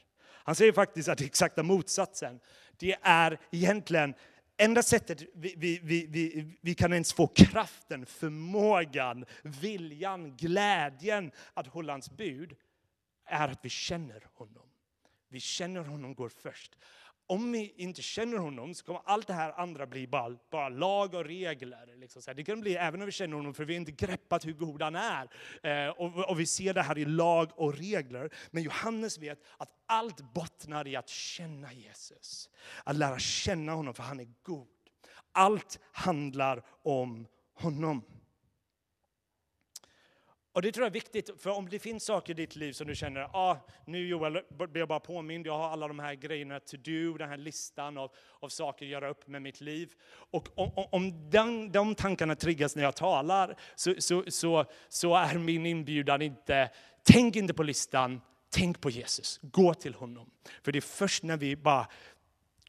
Han 0.45 0.55
säger 0.55 0.73
faktiskt 0.73 1.09
att 1.09 1.19
det 1.19 1.25
är 1.25 1.27
exakta 1.27 1.63
motsatsen. 1.63 2.41
Det 2.77 2.97
är 3.03 3.39
egentligen 3.51 4.15
enda 4.57 4.83
sättet 4.83 5.23
vi, 5.35 5.55
vi, 5.57 5.81
vi, 5.83 6.57
vi, 6.61 6.75
kan 6.75 6.93
ens 6.93 7.13
få 7.13 7.27
kraften, 7.27 8.07
förmågan, 8.07 9.25
viljan, 9.43 10.37
glädjen 10.37 11.33
att 11.55 11.67
hålla 11.67 11.93
hans 11.93 12.11
bud 12.11 12.57
är 13.25 13.49
att 13.49 13.65
vi 13.65 13.69
känner 13.69 14.27
honom. 14.35 14.69
Vi 15.29 15.41
känner 15.41 15.81
honom 15.85 16.15
går 16.15 16.29
först 16.29 16.79
om 17.27 17.53
vi 17.53 17.75
inte 17.77 18.03
känner 18.03 18.37
honom 18.37 18.75
så 18.75 18.85
kommer 18.85 19.01
allt 19.05 19.27
det 19.27 19.33
här 19.33 19.61
andra 19.61 19.87
bli 19.87 20.07
bara, 20.07 20.37
bara 20.51 20.69
lag 20.69 21.15
och 21.15 21.25
regler. 21.25 21.97
Liksom. 21.97 22.23
Det 22.37 22.45
kan 22.45 22.61
bli 22.61 22.77
även 22.77 23.01
om 23.01 23.07
vi 23.07 23.13
känner 23.13 23.37
honom, 23.37 23.55
för 23.55 23.65
vi 23.65 23.75
har 23.75 23.81
inte 23.81 23.93
greppat 23.93 24.47
hur 24.47 24.53
god 24.53 24.83
han 24.83 24.97
är. 24.97 25.29
Eh, 25.63 25.89
och, 25.89 26.31
och, 26.31 26.41
vi 26.41 26.47
ser 26.47 26.75
det 26.75 26.83
här 26.83 26.99
i 26.99 27.05
lag 27.05 27.51
och 27.55 27.75
regler. 27.75 28.31
Men 28.51 28.63
Johannes 28.63 29.19
vet 29.19 29.39
att 29.57 29.69
allt 29.87 30.35
bottnar 30.35 30.87
i 30.87 30.97
att 30.97 31.09
känna 31.09 31.73
Jesus. 31.73 32.51
Att 32.85 32.97
lära 32.97 33.19
känna 33.19 33.73
honom, 33.73 33.95
för 33.95 34.03
han 34.03 34.21
är 34.21 34.29
god. 34.43 34.69
Allt 35.33 35.81
handlar 35.93 36.65
om 36.83 37.27
honom. 37.55 38.03
Och 40.55 40.63
det 40.63 40.73
tror 40.73 40.85
jag 40.85 40.91
är 40.91 40.93
viktigt, 40.93 41.31
för 41.43 41.51
om 41.51 41.69
det 41.69 41.79
finns 41.79 42.05
saker 42.05 42.33
i 42.33 42.35
ditt 42.35 42.57
liv 42.57 42.73
som 42.73 42.87
du 42.87 42.95
känner, 42.95 43.21
ah, 43.21 43.57
nu 43.85 44.09
Joel 44.09 44.43
blir 44.49 44.79
jag 44.79 44.89
bara 44.89 45.01
påmind, 45.01 45.47
jag 45.47 45.59
har 45.59 45.69
alla 45.69 45.89
de 45.89 45.99
här 45.99 46.15
grejerna 46.15 46.61
to 46.61 46.77
do, 46.77 47.19
den 47.19 47.29
här 47.29 47.37
listan 47.37 47.99
av, 47.99 48.11
av 48.41 48.49
saker 48.49 48.87
att 48.87 48.91
göra 48.91 49.09
upp 49.11 49.27
med 49.27 49.43
mitt 49.43 49.61
liv. 49.61 49.93
Och 50.31 50.49
om, 50.59 50.71
om 50.91 51.31
den, 51.31 51.73
de 51.73 51.95
tankarna 51.95 52.35
triggas 52.35 52.77
när 52.77 52.83
jag 52.83 52.97
talar, 52.97 53.57
så, 53.75 53.95
så, 53.99 54.25
så, 54.29 54.65
så 54.89 55.15
är 55.15 55.39
min 55.39 55.67
inbjudan 55.67 56.23
inte, 56.23 56.71
tänk 57.03 57.37
inte 57.37 57.55
på 57.55 57.63
listan, 57.63 58.21
tänk 58.51 58.81
på 58.81 58.91
Jesus, 58.91 59.41
gå 59.43 59.75
till 59.75 59.95
honom. 59.95 60.31
För 60.63 60.73
det 60.73 60.79
är 60.79 60.81
först 60.81 61.23
när 61.23 61.37
vi 61.37 61.57
bara 61.57 61.89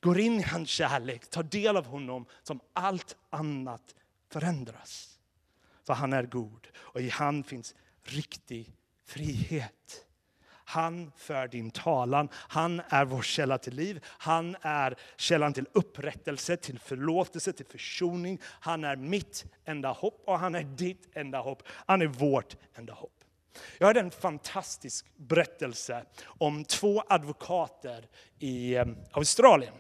går 0.02 0.20
in 0.20 0.40
i 0.40 0.44
hans 0.44 0.70
kärlek, 0.70 1.30
tar 1.30 1.44
del 1.44 1.78
av 1.78 1.86
honom, 1.86 2.26
som 2.44 2.60
allt 2.74 3.16
annat 3.30 3.96
förändras. 4.32 5.15
För 5.86 5.94
han 5.94 6.14
är 6.14 6.24
god 6.24 6.68
och 6.78 7.02
i 7.02 7.10
han 7.10 7.44
finns 7.44 7.76
riktig 8.04 8.74
frihet. 9.08 10.06
Han 10.68 11.12
för 11.18 11.48
din 11.48 11.72
talan. 11.72 12.30
Han 12.34 12.82
är 12.90 13.06
vår 13.06 13.22
källa 13.22 13.58
till 13.58 13.76
liv. 13.76 14.04
Han 14.06 14.56
är 14.62 14.96
källan 15.18 15.54
till 15.54 15.68
upprättelse, 15.72 16.58
till 16.58 16.80
förlåtelse, 16.80 17.54
till 17.54 17.66
försoning. 17.66 18.40
Han 18.44 18.84
är 18.84 18.96
mitt 18.96 19.46
enda 19.66 19.92
hopp 19.92 20.24
och 20.26 20.40
han 20.40 20.56
är 20.56 20.64
ditt 20.64 21.10
enda 21.14 21.40
hopp. 21.40 21.64
Han 21.68 22.02
är 22.02 22.08
vårt 22.08 22.56
enda 22.76 22.94
hopp. 22.94 23.12
Jag 23.78 23.88
hörde 23.88 24.00
en 24.00 24.12
fantastisk 24.12 25.06
berättelse 25.16 26.06
om 26.24 26.66
två 26.66 27.04
advokater 27.08 28.08
i 28.40 28.76
eh, 28.76 28.86
Australien. 29.12 29.74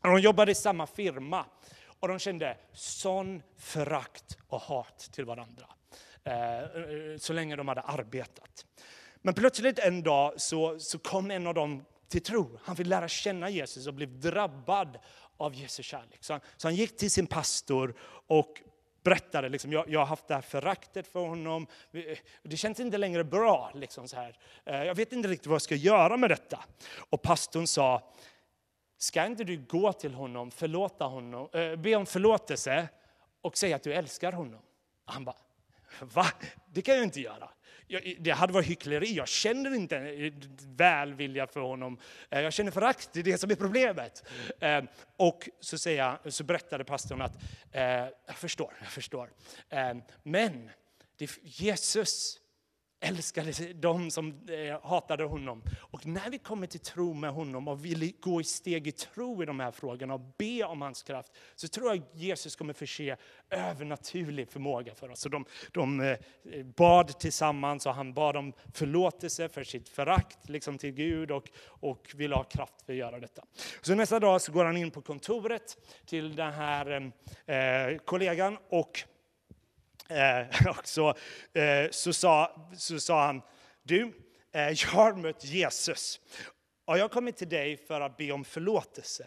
De 0.00 0.20
jobbade 0.20 0.52
i 0.52 0.54
samma 0.54 0.86
firma 0.86 1.44
och 2.02 2.08
de 2.08 2.18
kände 2.18 2.56
sån 2.72 3.42
förakt 3.56 4.38
och 4.48 4.60
hat 4.60 5.08
till 5.12 5.24
varandra. 5.24 5.66
Eh, 6.24 6.64
så 7.18 7.32
länge 7.32 7.56
de 7.56 7.68
hade 7.68 7.80
arbetat. 7.80 8.66
Men 9.16 9.34
plötsligt 9.34 9.78
en 9.78 10.02
dag 10.02 10.40
så, 10.40 10.78
så 10.78 10.98
kom 10.98 11.30
en 11.30 11.46
av 11.46 11.54
dem 11.54 11.84
till 12.08 12.22
tro. 12.22 12.58
Han 12.62 12.76
fick 12.76 12.86
lära 12.86 13.08
känna 13.08 13.50
Jesus 13.50 13.86
och 13.86 13.94
blev 13.94 14.20
drabbad 14.20 14.98
av 15.36 15.54
Jesu 15.54 15.82
kärlek. 15.82 16.24
Så 16.24 16.32
han, 16.32 16.40
så 16.56 16.68
han 16.68 16.74
gick 16.74 16.96
till 16.96 17.10
sin 17.10 17.26
pastor 17.26 17.94
och 18.26 18.62
berättade, 19.02 19.48
liksom, 19.48 19.72
jag, 19.72 19.88
jag 19.88 20.00
har 20.00 20.06
haft 20.06 20.28
det 20.28 20.34
här 20.34 20.40
föraktet 20.40 21.06
för 21.08 21.20
honom. 21.20 21.66
Det 22.42 22.56
känns 22.56 22.80
inte 22.80 22.98
längre 22.98 23.24
bra. 23.24 23.70
Liksom, 23.74 24.08
så 24.08 24.16
här. 24.16 24.36
Eh, 24.64 24.84
jag 24.84 24.94
vet 24.94 25.12
inte 25.12 25.28
riktigt 25.28 25.46
vad 25.46 25.54
jag 25.54 25.62
ska 25.62 25.74
göra 25.74 26.16
med 26.16 26.30
detta. 26.30 26.64
Och 27.10 27.22
pastorn 27.22 27.66
sa, 27.66 28.12
ska 29.02 29.26
inte 29.26 29.44
du 29.44 29.56
gå 29.56 29.92
till 29.92 30.14
honom, 30.14 30.50
förlåta 30.50 31.04
honom, 31.04 31.48
äh, 31.52 31.76
be 31.76 31.94
om 31.94 32.06
förlåtelse 32.06 32.88
och 33.40 33.56
säga 33.56 33.76
att 33.76 33.82
du 33.82 33.92
älskar 33.92 34.32
honom? 34.32 34.62
Han 35.04 35.24
bara, 35.24 35.36
va? 36.00 36.26
Det 36.72 36.82
kan 36.82 36.94
jag 36.94 37.04
inte 37.04 37.20
göra. 37.20 37.50
Det 38.18 38.30
hade 38.30 38.52
varit 38.52 38.66
hyckleri. 38.66 39.14
Jag 39.14 39.28
känner 39.28 39.74
inte 39.74 40.16
välvilja 40.66 41.46
för 41.46 41.60
honom. 41.60 41.98
Eh, 42.30 42.40
jag 42.40 42.52
känner 42.52 42.70
förakt, 42.70 43.10
det 43.12 43.20
är 43.20 43.24
det 43.24 43.38
som 43.38 43.50
är 43.50 43.54
problemet. 43.54 44.24
Mm. 44.60 44.86
Och 45.16 45.48
så, 45.60 45.78
säger, 45.78 46.30
så 46.30 46.44
berättade 46.44 46.84
pastorn 46.84 47.22
att, 47.22 47.36
jag 48.26 48.36
förstår, 48.36 48.74
jag 48.80 48.88
förstår. 48.88 49.30
Men 50.22 50.70
Jesus 51.42 52.41
älskade 53.02 53.72
dem 53.72 54.10
som 54.10 54.48
eh, 54.48 54.88
hatade 54.90 55.24
honom. 55.24 55.62
Och 55.78 56.06
när 56.06 56.30
vi 56.30 56.38
kommer 56.38 56.66
till 56.66 56.80
tro 56.80 57.14
med 57.14 57.30
honom 57.30 57.68
och 57.68 57.84
vill 57.84 58.12
gå 58.20 58.40
i 58.40 58.44
steg 58.44 58.86
i 58.86 58.92
tro 58.92 59.42
i 59.42 59.46
de 59.46 59.60
här 59.60 59.70
frågorna 59.70 60.14
och 60.14 60.20
be 60.38 60.64
om 60.64 60.82
hans 60.82 61.02
kraft, 61.02 61.32
så 61.54 61.68
tror 61.68 61.88
jag 61.88 62.02
Jesus 62.12 62.56
kommer 62.56 62.72
förse 62.72 63.16
övernaturlig 63.50 64.48
förmåga 64.48 64.94
för 64.94 65.10
oss. 65.10 65.20
Så 65.20 65.28
de, 65.28 65.44
de 65.72 66.00
eh, 66.00 66.16
bad 66.76 67.18
tillsammans 67.18 67.86
och 67.86 67.94
han 67.94 68.14
bad 68.14 68.36
om 68.36 68.52
förlåtelse 68.74 69.48
för 69.48 69.64
sitt 69.64 69.88
förakt 69.88 70.48
liksom 70.48 70.78
till 70.78 70.92
Gud 70.92 71.30
och, 71.30 71.50
och 71.66 72.12
ville 72.14 72.34
ha 72.34 72.44
kraft 72.44 72.82
för 72.86 72.92
att 72.92 72.98
göra 72.98 73.20
detta. 73.20 73.42
Så 73.80 73.94
nästa 73.94 74.20
dag 74.20 74.40
så 74.40 74.52
går 74.52 74.64
han 74.64 74.76
in 74.76 74.90
på 74.90 75.02
kontoret 75.02 75.76
till 76.06 76.36
den 76.36 76.52
här 76.52 77.12
eh, 77.46 77.98
kollegan 78.04 78.58
och 78.68 79.04
Eh, 80.12 80.66
och 80.78 80.86
så, 80.86 81.08
eh, 81.52 81.90
så, 81.90 82.12
sa, 82.12 82.68
så 82.76 83.00
sa 83.00 83.26
han, 83.26 83.42
du, 83.82 84.12
eh, 84.52 84.68
jag 84.68 84.88
har 84.88 85.14
mött 85.14 85.44
Jesus 85.44 86.20
och 86.84 86.98
jag 86.98 87.04
har 87.04 87.08
kommit 87.08 87.36
till 87.36 87.48
dig 87.48 87.76
för 87.76 88.00
att 88.00 88.16
be 88.16 88.32
om 88.32 88.44
förlåtelse 88.44 89.26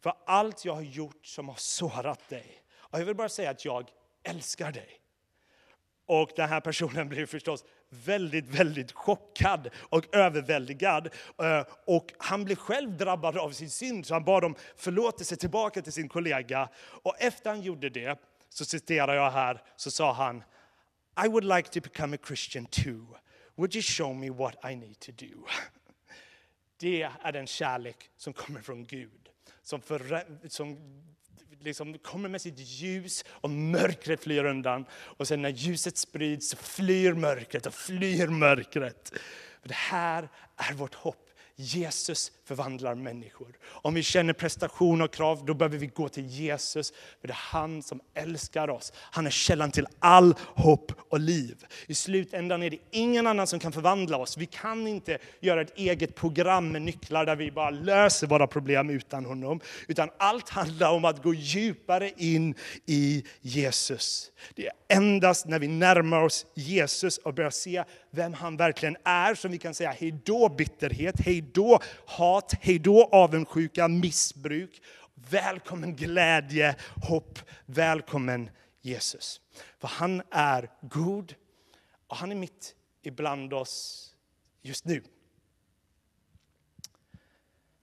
för 0.00 0.12
allt 0.26 0.64
jag 0.64 0.74
har 0.74 0.82
gjort 0.82 1.26
som 1.26 1.48
har 1.48 1.56
sårat 1.56 2.28
dig. 2.28 2.62
Och 2.76 3.00
jag 3.00 3.04
vill 3.04 3.16
bara 3.16 3.28
säga 3.28 3.50
att 3.50 3.64
jag 3.64 3.90
älskar 4.22 4.72
dig. 4.72 5.00
Och 6.06 6.30
den 6.36 6.48
här 6.48 6.60
personen 6.60 7.08
blev 7.08 7.26
förstås 7.26 7.64
väldigt, 7.88 8.48
väldigt 8.48 8.92
chockad 8.92 9.70
och 9.76 10.14
överväldigad. 10.16 11.08
Eh, 11.42 11.64
och 11.86 12.12
han 12.18 12.44
blev 12.44 12.56
själv 12.56 12.96
drabbad 12.96 13.38
av 13.38 13.50
sin 13.50 13.70
synd, 13.70 14.06
så 14.06 14.14
han 14.14 14.24
bad 14.24 14.44
om 14.44 14.54
förlåtelse 14.76 15.36
tillbaka 15.36 15.82
till 15.82 15.92
sin 15.92 16.08
kollega. 16.08 16.68
Och 16.78 17.14
efter 17.18 17.50
han 17.50 17.62
gjorde 17.62 17.88
det 17.88 18.20
så 18.48 18.64
citerar 18.64 19.14
jag 19.14 19.30
här, 19.30 19.62
så 19.76 19.90
sa 19.90 20.12
han 20.12 20.42
I 21.24 21.28
would 21.28 21.44
like 21.44 21.70
to 21.70 21.80
become 21.80 22.16
a 22.16 22.18
Christian 22.26 22.66
too. 22.66 23.06
Would 23.56 23.74
you 23.74 23.82
show 23.82 24.14
me 24.14 24.30
what 24.30 24.64
I 24.64 24.76
need 24.76 24.98
to 25.00 25.12
do? 25.12 25.46
Det 26.80 27.02
är 27.02 27.32
den 27.32 27.46
kärlek 27.46 28.10
som 28.16 28.32
kommer 28.32 28.60
från 28.60 28.84
Gud. 28.84 29.28
Som, 29.62 29.80
för, 29.80 30.24
som 30.48 30.78
liksom 31.60 31.98
kommer 31.98 32.28
med 32.28 32.40
sitt 32.40 32.58
ljus 32.58 33.24
och 33.28 33.50
mörkret 33.50 34.22
flyr 34.22 34.44
undan. 34.44 34.84
Och 34.92 35.28
sen 35.28 35.42
när 35.42 35.48
ljuset 35.48 35.96
sprids 35.96 36.48
så 36.48 36.56
flyr 36.56 37.12
mörkret 37.12 37.66
och 37.66 37.74
flyr 37.74 38.26
mörkret. 38.26 39.12
För 39.60 39.68
det 39.68 39.74
här 39.74 40.28
är 40.56 40.74
vårt 40.74 40.94
hopp. 40.94 41.27
Jesus 41.60 42.32
förvandlar 42.44 42.94
människor. 42.94 43.58
Om 43.66 43.94
vi 43.94 44.02
känner 44.02 44.32
prestation 44.32 45.02
och 45.02 45.12
krav, 45.12 45.44
då 45.44 45.54
behöver 45.54 45.78
vi 45.78 45.86
gå 45.86 46.08
till 46.08 46.26
Jesus. 46.26 46.92
För 47.20 47.28
det 47.28 47.32
är 47.32 47.38
han 47.40 47.82
som 47.82 48.00
älskar 48.14 48.70
oss. 48.70 48.92
Han 48.96 49.26
är 49.26 49.30
källan 49.30 49.70
till 49.70 49.86
all 49.98 50.34
hopp 50.40 50.92
och 51.08 51.20
liv. 51.20 51.64
I 51.86 51.94
slutändan 51.94 52.62
är 52.62 52.70
det 52.70 52.78
ingen 52.90 53.26
annan 53.26 53.46
som 53.46 53.58
kan 53.58 53.72
förvandla 53.72 54.16
oss. 54.16 54.36
Vi 54.36 54.46
kan 54.46 54.86
inte 54.86 55.18
göra 55.40 55.60
ett 55.60 55.78
eget 55.78 56.14
program 56.14 56.72
med 56.72 56.82
nycklar 56.82 57.26
där 57.26 57.36
vi 57.36 57.50
bara 57.50 57.70
löser 57.70 58.26
våra 58.26 58.46
problem 58.46 58.90
utan 58.90 59.24
honom. 59.24 59.60
Utan 59.88 60.10
allt 60.18 60.48
handlar 60.48 60.92
om 60.92 61.04
att 61.04 61.22
gå 61.22 61.34
djupare 61.34 62.12
in 62.16 62.54
i 62.86 63.24
Jesus. 63.40 64.30
Det 64.54 64.66
är 64.66 64.72
endast 64.88 65.46
när 65.46 65.58
vi 65.58 65.68
närmar 65.68 66.22
oss 66.22 66.46
Jesus 66.54 67.18
och 67.18 67.34
börjar 67.34 67.50
se 67.50 67.84
vem 68.10 68.34
han 68.34 68.56
verkligen 68.56 68.96
är 69.04 69.34
som 69.34 69.50
vi 69.50 69.58
kan 69.58 69.74
säga 69.74 69.90
hej 69.90 70.14
då 70.24 70.48
bitterhet, 70.48 71.20
hej 71.20 71.40
då 71.40 71.80
hat, 72.06 72.54
hej 72.60 72.78
då 72.78 73.04
avundsjuka, 73.04 73.88
missbruk. 73.88 74.82
Välkommen 75.14 75.96
glädje, 75.96 76.76
hopp, 77.08 77.38
välkommen 77.66 78.50
Jesus. 78.80 79.40
För 79.78 79.88
han 79.88 80.22
är 80.30 80.70
god 80.80 81.34
och 82.06 82.16
han 82.16 82.32
är 82.32 82.36
mitt 82.36 82.74
ibland 83.02 83.52
oss 83.52 84.04
just 84.62 84.84
nu. 84.84 85.02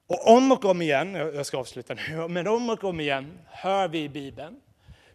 Och 0.08 0.28
om 0.28 0.52
och 0.52 0.66
om 0.66 0.82
igen, 0.82 1.14
jag 1.14 1.46
ska 1.46 1.58
avsluta 1.58 1.94
nu, 1.94 2.28
men 2.28 2.48
om 2.48 2.70
och 2.70 2.84
om 2.84 3.00
igen 3.00 3.40
hör 3.46 3.88
vi 3.88 4.04
i 4.04 4.10
Bibeln 4.10 4.62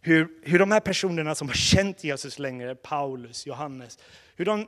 hur, 0.00 0.28
hur 0.42 0.58
de 0.58 0.70
här 0.70 0.80
personerna 0.80 1.34
som 1.34 1.48
har 1.48 1.54
känt 1.54 2.04
Jesus 2.04 2.38
längre, 2.38 2.74
Paulus, 2.74 3.46
Johannes, 3.46 3.98
hur 4.36 4.44
de, 4.44 4.66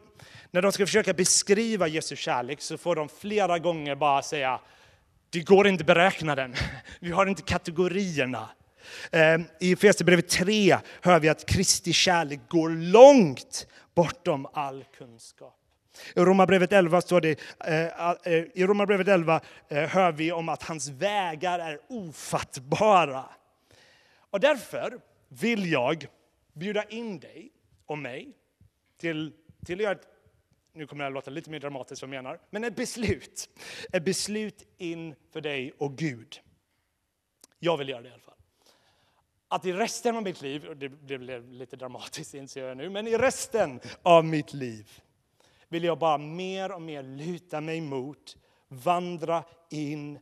när 0.51 0.63
de 0.63 0.73
ska 0.73 0.87
försöka 0.87 1.13
beskriva 1.13 1.89
Jesu 1.89 2.17
kärlek 2.17 2.61
så 2.61 2.79
får 2.79 2.97
de 2.97 3.09
flera 3.09 3.59
gånger 3.59 3.95
bara 3.95 4.23
säga, 4.23 4.61
det 5.31 5.41
går 5.41 5.67
inte 5.67 5.83
att 5.83 5.87
beräkna 5.87 6.35
den. 6.35 6.55
Vi 7.01 7.11
har 7.11 7.27
inte 7.27 7.43
kategorierna. 7.43 8.49
Ehm, 9.11 9.45
I 9.61 9.73
Efesierbrevet 9.73 10.29
3 10.29 10.79
hör 11.03 11.21
vi 11.21 11.29
att 11.29 11.47
Kristi 11.47 11.93
kärlek 11.93 12.41
går 12.49 12.71
långt 12.71 13.67
bortom 13.95 14.47
all 14.53 14.85
kunskap. 14.99 15.59
I 16.15 16.21
Romarbrevet 16.21 16.73
11, 16.73 17.01
står 17.01 17.21
det, 17.21 17.41
eh, 17.65 18.11
eh, 18.11 18.45
i 18.55 18.65
Romarbrevet 18.67 19.09
11 19.09 19.41
eh, 19.69 19.89
hör 19.89 20.13
vi 20.13 20.33
om 20.33 20.49
att 20.49 20.63
hans 20.63 20.89
vägar 20.89 21.59
är 21.59 21.79
ofattbara. 21.89 23.25
Och 24.31 24.41
därför 24.41 24.99
vill 25.41 25.73
jag 25.73 26.07
bjuda 26.53 26.85
in 26.85 27.21
dig 27.21 27.53
och 27.87 27.99
mig 27.99 28.37
till, 28.97 29.33
till 29.67 29.79
att 29.79 29.83
göra 29.83 29.93
ett, 29.93 30.09
nu 30.73 30.87
kommer 30.87 31.05
det 31.05 31.09
att 31.09 31.15
låta 31.15 31.31
lite 31.31 31.51
mer 31.51 31.61
dramatiskt 31.61 32.03
vad 32.03 32.15
jag 32.15 32.23
menar, 32.23 32.41
men 32.51 32.65
ett 32.65 32.77
beslut. 32.77 33.49
Ett 33.93 34.05
beslut 34.05 34.67
inför 34.77 35.41
dig 35.41 35.73
och 35.79 35.99
Gud. 35.99 36.41
Jag 37.59 37.77
vill 37.77 37.89
göra 37.89 38.03
det 38.03 38.09
i 38.09 38.13
alla 38.13 38.21
fall. 38.21 38.35
Att 39.49 39.67
i 39.67 39.73
resten 39.73 40.17
av 40.17 40.23
mitt 40.23 40.43
liv, 40.43 40.67
och 40.67 40.77
det, 40.77 40.89
det 40.89 41.19
blev 41.19 41.53
lite 41.53 41.77
dramatiskt 41.77 42.35
inser 42.35 42.65
jag 42.65 42.77
nu, 42.77 42.91
men 42.91 43.07
i 43.07 43.17
resten 43.17 43.81
av 44.03 44.25
mitt 44.25 44.53
liv 44.53 45.03
vill 45.69 45.85
jag 45.85 45.99
bara 45.99 46.19
mer 46.19 46.73
och 46.73 46.83
mer 46.83 47.03
luta 47.03 47.61
mig 47.61 47.81
mot, 47.81 48.37
vandra 48.69 49.45
in 49.71 50.19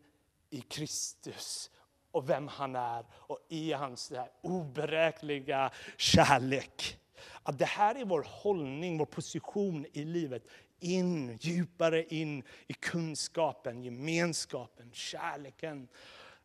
i 0.51 0.61
Kristus 0.61 1.70
och 2.12 2.29
vem 2.29 2.49
han 2.49 2.77
är 2.77 3.05
och 3.12 3.38
i 3.49 3.73
hans 3.73 4.12
oberäkneliga 4.40 5.70
kärlek. 5.96 6.99
Att 7.42 7.59
det 7.59 7.64
här 7.64 7.94
är 7.94 8.05
vår 8.05 8.27
hållning, 8.29 8.99
vår 8.99 9.07
position 9.07 9.87
i 9.92 10.05
livet. 10.05 10.42
In, 10.81 11.38
djupare 11.40 12.05
in 12.05 12.42
i 12.66 12.73
kunskapen, 12.73 13.83
gemenskapen, 13.83 14.90
kärleken 14.92 15.88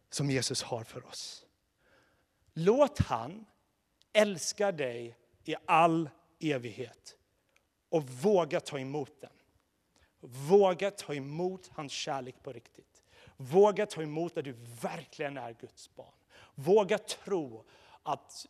som 0.10 0.32
Jesus 0.32 0.64
har 0.64 0.84
för 0.84 1.06
oss. 1.06 1.46
Låt 2.54 3.00
han 3.00 3.46
älska 4.14 4.72
dig 4.72 5.18
i 5.44 5.56
all 5.66 6.10
evighet 6.40 7.16
och 7.90 8.10
våga 8.10 8.60
ta 8.60 8.80
emot 8.80 9.22
den. 9.22 9.30
Våga 10.20 10.92
ta 10.92 11.14
emot 11.14 11.70
hans 11.74 11.92
kärlek 11.92 12.36
på 12.44 12.54
riktigt. 12.54 12.95
Våga 13.38 13.86
ta 13.86 14.02
emot 14.02 14.38
att 14.38 14.46
du 14.46 14.56
verkligen 14.82 15.38
är 15.38 15.54
Guds 15.54 15.96
barn. 15.96 16.14
Våga 16.56 16.98
tro 16.98 17.66
att 18.04 18.46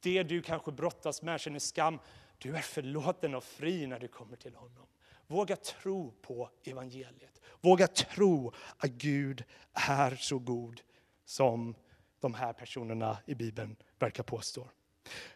det 0.00 0.22
du 0.22 0.42
kanske 0.42 0.72
brottas 0.72 1.22
med, 1.22 1.40
känner 1.40 1.58
skam, 1.58 1.98
du 2.38 2.56
är 2.56 2.62
förlåten 2.62 3.34
och 3.34 3.44
fri 3.44 3.86
när 3.86 3.98
du 4.00 4.08
kommer 4.08 4.36
till 4.36 4.54
honom. 4.54 4.86
Våga 5.26 5.56
tro 5.56 6.14
på 6.22 6.50
evangeliet. 6.64 7.40
Våga 7.60 7.86
tro 7.86 8.52
att 8.76 8.90
Gud 8.90 9.44
är 9.72 10.16
så 10.16 10.38
god 10.38 10.80
som 11.24 11.74
de 12.20 12.34
här 12.34 12.52
personerna 12.52 13.18
i 13.26 13.34
Bibeln 13.34 13.76
verkar 13.98 14.22
påstå. 14.22 14.68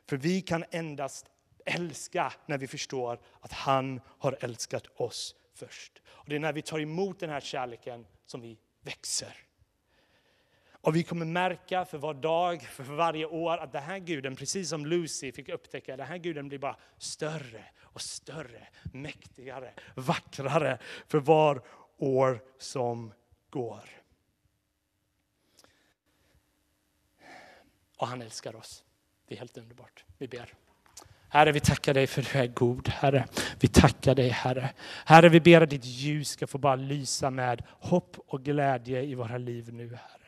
För 0.07 0.17
vi 0.17 0.41
kan 0.41 0.65
endast 0.71 1.27
älska 1.65 2.33
när 2.47 2.59
vi 2.59 2.67
förstår 2.67 3.21
att 3.41 3.53
han 3.53 4.01
har 4.07 4.37
älskat 4.41 4.87
oss 4.87 5.35
först. 5.55 6.03
Och 6.07 6.29
Det 6.29 6.35
är 6.35 6.41
när 6.41 6.53
vi 6.53 6.63
tar 6.63 6.81
emot 6.81 7.21
den 7.21 7.31
här 7.31 7.41
kärleken 7.41 8.07
som 8.27 8.41
vi 8.41 8.59
växer. 8.81 9.37
Och 10.83 10.97
vi 10.97 11.03
kommer 11.03 11.27
märka 11.27 11.85
för 11.85 11.99
var 11.99 12.15
dag, 12.15 12.63
för 12.63 12.83
varje 12.83 13.27
år 13.27 13.59
att 13.59 13.73
den 13.73 13.83
här 13.83 13.99
guden, 13.99 14.37
precis 14.37 14.69
som 14.69 14.87
Lucy 14.87 15.33
fick 15.33 15.49
upptäcka, 15.49 15.97
den 15.97 16.07
här 16.07 16.19
guden 16.19 16.49
blir 16.49 16.59
bara 16.59 16.77
större 16.99 17.65
och 17.81 18.01
större, 18.01 18.69
mäktigare, 18.93 19.75
vackrare 19.95 20.79
för 21.07 21.19
var 21.19 21.63
år 21.97 22.43
som 22.59 23.13
går. 23.51 23.85
Och 27.97 28.07
han 28.07 28.23
älskar 28.23 28.57
oss. 28.57 28.85
Det 29.27 29.35
är 29.35 29.39
helt 29.39 29.59
underbart. 29.59 30.05
Vi 30.19 30.29
ber. 30.29 30.55
Herre, 31.33 31.53
vi 31.53 31.61
tackar 31.61 31.95
dig 31.95 32.07
för 32.07 32.23
att 32.23 32.33
du 32.33 32.39
är 32.39 32.47
god, 32.47 32.89
Herre. 32.89 33.27
Vi 33.61 33.69
tackar 33.69 34.15
dig, 34.15 34.29
Herre. 34.29 34.71
Herre, 35.05 35.29
vi 35.29 35.41
ber 35.41 35.61
att 35.61 35.71
ditt 35.71 35.85
ljus 35.85 36.29
ska 36.29 36.47
få 36.47 36.59
bara 36.59 36.77
lysa 36.77 37.31
med 37.31 37.63
hopp 37.69 38.17
och 38.27 38.43
glädje 38.43 39.03
i 39.03 39.15
våra 39.15 39.39
liv 39.39 39.73
nu, 39.73 39.89
Herre. 39.89 40.21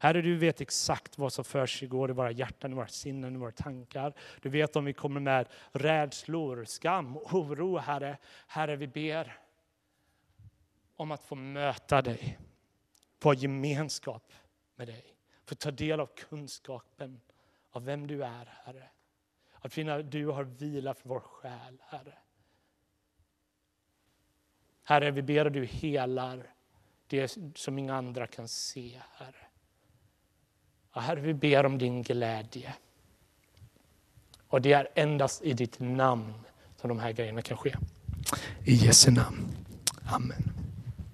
Herre, 0.00 0.22
du 0.22 0.36
vet 0.36 0.60
exakt 0.60 1.18
vad 1.18 1.32
som 1.32 1.44
försiggår 1.44 2.10
i 2.10 2.12
våra 2.12 2.30
hjärtan, 2.30 2.72
i 2.72 2.74
våra 2.74 2.88
sinnen, 2.88 3.34
i 3.34 3.38
våra 3.38 3.52
tankar. 3.52 4.14
Du 4.42 4.48
vet 4.48 4.76
om 4.76 4.84
vi 4.84 4.92
kommer 4.92 5.20
med 5.20 5.48
rädslor, 5.72 6.64
skam, 6.64 7.16
oro, 7.16 7.78
Herre. 7.78 8.16
Herre, 8.46 8.76
vi 8.76 8.86
ber 8.86 9.38
om 10.96 11.10
att 11.10 11.22
få 11.22 11.34
möta 11.34 12.02
dig, 12.02 12.38
få 13.22 13.34
gemenskap 13.34 14.32
med 14.76 14.88
dig, 14.88 15.04
få 15.46 15.54
ta 15.54 15.70
del 15.70 16.00
av 16.00 16.06
kunskapen 16.06 17.20
av 17.70 17.84
vem 17.84 18.06
du 18.06 18.24
är, 18.24 18.54
Herre. 18.64 18.88
Att 19.60 19.72
finna 19.72 19.94
att 19.94 20.10
du 20.10 20.26
har 20.26 20.44
vila 20.44 20.94
för 20.94 21.08
vår 21.08 21.20
själ, 21.20 21.82
Herre. 21.88 22.18
Herre, 24.82 25.10
vi 25.10 25.22
ber 25.22 25.46
att 25.46 25.52
du 25.52 25.64
helar 25.64 26.46
det 27.06 27.38
som 27.54 27.78
inga 27.78 27.94
andra 27.94 28.26
kan 28.26 28.48
se, 28.48 29.00
Herre. 29.12 29.46
Och 30.90 31.02
herre, 31.02 31.20
vi 31.20 31.34
ber 31.34 31.66
om 31.66 31.78
din 31.78 32.02
glädje. 32.02 32.74
Och 34.48 34.62
det 34.62 34.72
är 34.72 34.88
endast 34.94 35.42
i 35.42 35.52
ditt 35.52 35.80
namn 35.80 36.34
som 36.76 36.88
de 36.88 36.98
här 36.98 37.12
grejerna 37.12 37.42
kan 37.42 37.56
ske. 37.56 37.74
I 38.64 38.74
Jesu 38.74 39.10
namn. 39.10 39.56
Amen. 40.12 40.57